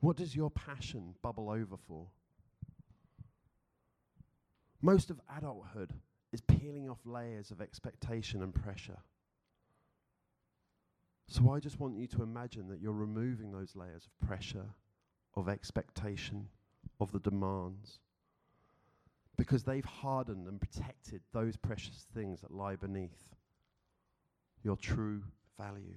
What 0.00 0.16
does 0.16 0.36
your 0.36 0.50
passion 0.50 1.14
bubble 1.22 1.50
over 1.50 1.76
for? 1.88 2.08
Most 4.86 5.10
of 5.10 5.20
adulthood 5.36 5.92
is 6.30 6.40
peeling 6.40 6.88
off 6.88 7.00
layers 7.04 7.50
of 7.50 7.60
expectation 7.60 8.40
and 8.40 8.54
pressure. 8.54 8.98
So 11.26 11.50
I 11.50 11.58
just 11.58 11.80
want 11.80 11.96
you 11.96 12.06
to 12.06 12.22
imagine 12.22 12.68
that 12.68 12.80
you're 12.80 12.92
removing 12.92 13.50
those 13.50 13.74
layers 13.74 14.06
of 14.06 14.28
pressure, 14.28 14.66
of 15.34 15.48
expectation, 15.48 16.46
of 17.00 17.10
the 17.10 17.18
demands, 17.18 17.98
because 19.36 19.64
they've 19.64 19.84
hardened 19.84 20.46
and 20.46 20.60
protected 20.60 21.20
those 21.32 21.56
precious 21.56 22.06
things 22.14 22.40
that 22.42 22.54
lie 22.54 22.76
beneath 22.76 23.34
your 24.62 24.76
true 24.76 25.20
value. 25.58 25.96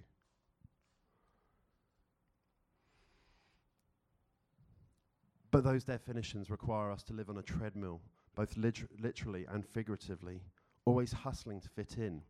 But 5.52 5.64
those 5.64 5.84
definitions 5.84 6.50
require 6.50 6.92
us 6.92 7.04
to 7.04 7.14
live 7.14 7.30
on 7.30 7.38
a 7.38 7.44
treadmill 7.44 8.02
both 8.40 8.56
liter- 8.56 8.88
literally 8.98 9.46
and 9.50 9.66
figuratively, 9.66 10.40
always 10.86 11.12
hustling 11.12 11.60
to 11.60 11.68
fit 11.68 11.98
in. 11.98 12.22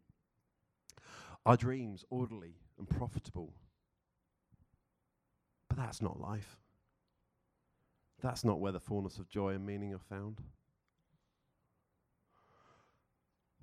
Our 1.45 1.55
dreams 1.55 2.03
orderly 2.09 2.55
and 2.79 2.89
profitable. 2.89 3.53
But 5.67 5.77
that's 5.77 6.01
not 6.01 6.19
life. 6.19 6.57
That's 8.23 8.43
not 8.43 8.59
where 8.59 8.71
the 8.71 8.79
fullness 8.79 9.19
of 9.19 9.29
joy 9.29 9.53
and 9.53 9.63
meaning 9.63 9.93
are 9.93 9.99
found. 9.99 10.41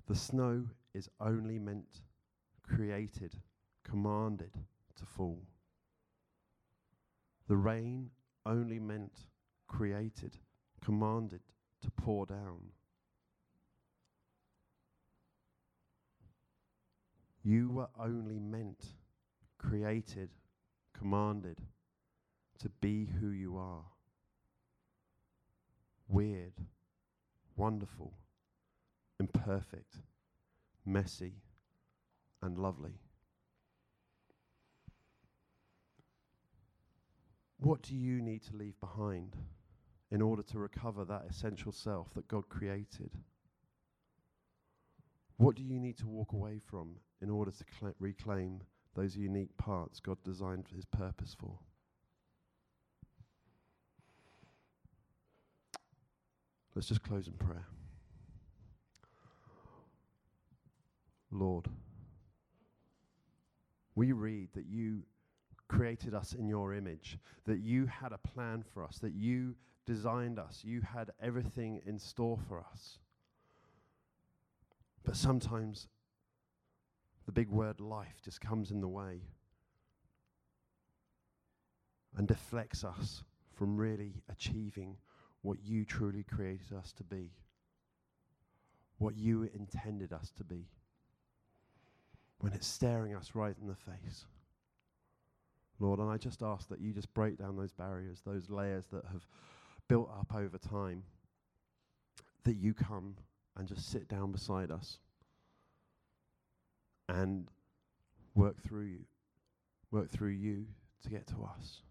The 0.07 0.15
snow 0.15 0.67
is 0.93 1.09
only 1.19 1.59
meant, 1.59 1.99
created, 2.63 3.35
commanded 3.83 4.53
to 4.95 5.05
fall. 5.05 5.41
The 7.49 7.57
rain 7.57 8.09
only 8.45 8.79
meant, 8.79 9.27
created, 9.67 10.37
commanded 10.79 11.41
to 11.81 11.91
pour 11.91 12.25
down. 12.25 12.71
You 17.43 17.69
were 17.69 17.89
only 17.97 18.39
meant, 18.39 18.83
created, 19.57 20.29
commanded 20.97 21.59
to 22.59 22.69
be 22.81 23.05
who 23.19 23.29
you 23.29 23.57
are. 23.57 23.85
Weird, 26.09 26.53
wonderful, 27.55 28.13
imperfect, 29.19 29.97
messy, 30.85 31.35
and 32.41 32.57
lovely. 32.57 32.99
What 37.59 37.81
do 37.81 37.95
you 37.95 38.21
need 38.21 38.43
to 38.43 38.55
leave 38.55 38.79
behind? 38.79 39.35
In 40.11 40.21
order 40.21 40.41
to 40.41 40.59
recover 40.59 41.03
that 41.05 41.25
essential 41.29 41.71
self 41.71 42.13
that 42.13 42.27
God 42.27 42.47
created? 42.49 43.11
What 45.37 45.55
do 45.55 45.63
you 45.63 45.79
need 45.79 45.97
to 45.99 46.07
walk 46.07 46.33
away 46.33 46.59
from 46.59 46.95
in 47.21 47.29
order 47.29 47.51
to 47.51 47.63
cl- 47.79 47.93
reclaim 47.99 48.61
those 48.95 49.15
unique 49.15 49.55
parts 49.57 49.99
God 49.99 50.17
designed 50.23 50.67
for 50.67 50.75
His 50.75 50.85
purpose 50.85 51.35
for? 51.37 51.59
Let's 56.73 56.87
just 56.87 57.03
close 57.03 57.27
in 57.27 57.33
prayer. 57.33 57.65
Lord, 61.31 61.67
we 63.95 64.11
read 64.11 64.49
that 64.53 64.67
you 64.67 65.03
created 65.67 66.13
us 66.13 66.33
in 66.33 66.47
your 66.47 66.73
image, 66.73 67.17
that 67.45 67.59
you 67.59 67.87
had 67.87 68.13
a 68.13 68.17
plan 68.17 68.63
for 68.73 68.83
us, 68.83 68.99
that 68.99 69.13
you 69.13 69.55
designed 69.87 70.37
us. 70.37 70.61
You 70.63 70.81
had 70.81 71.09
everything 71.19 71.81
in 71.85 71.97
store 71.97 72.37
for 72.47 72.59
us. 72.59 72.99
But 75.03 75.15
sometimes 75.15 75.87
the 77.25 77.31
big 77.31 77.49
word 77.49 77.79
life 77.79 78.21
just 78.23 78.41
comes 78.41 78.69
in 78.69 78.81
the 78.81 78.87
way 78.87 79.21
and 82.15 82.27
deflects 82.27 82.83
us 82.83 83.23
from 83.53 83.77
really 83.77 84.21
achieving 84.29 84.97
what 85.41 85.57
you 85.63 85.85
truly 85.85 86.23
created 86.23 86.73
us 86.77 86.91
to 86.93 87.03
be, 87.03 87.31
what 88.97 89.15
you 89.15 89.49
intended 89.55 90.11
us 90.11 90.31
to 90.37 90.43
be, 90.43 90.67
when 92.39 92.53
it's 92.53 92.67
staring 92.67 93.15
us 93.15 93.31
right 93.33 93.55
in 93.61 93.67
the 93.67 93.75
face. 93.75 94.25
Lord, 95.79 95.99
and 95.99 96.09
I 96.09 96.17
just 96.17 96.41
ask 96.41 96.67
that 96.69 96.81
you 96.81 96.91
just 96.91 97.13
break 97.13 97.37
down 97.37 97.55
those 97.55 97.71
barriers, 97.71 98.21
those 98.25 98.49
layers 98.49 98.87
that 98.91 99.05
have 99.11 99.25
built 99.87 100.09
up 100.17 100.33
over 100.35 100.57
time, 100.57 101.03
that 102.43 102.55
you 102.55 102.73
come 102.73 103.15
and 103.55 103.67
just 103.67 103.91
sit 103.91 104.07
down 104.07 104.31
beside 104.31 104.71
us 104.71 104.99
and 107.09 107.47
work 108.35 108.61
through 108.61 108.85
you, 108.85 109.05
work 109.91 110.09
through 110.09 110.29
you 110.29 110.65
to 111.03 111.09
get 111.09 111.27
to 111.27 111.35
us. 111.57 111.81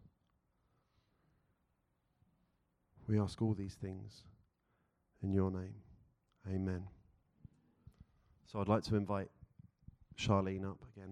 We 3.09 3.21
ask 3.21 3.41
all 3.41 3.55
these 3.55 3.75
things 3.75 4.23
in 5.23 5.33
your 5.33 5.51
name. 5.51 5.75
Amen. 6.49 6.83
So 8.51 8.61
I'd 8.61 8.69
like 8.69 8.83
to 8.85 8.97
invite 8.97 9.29
Charlene 10.19 10.65
up 10.65 10.79
again. 10.97 11.05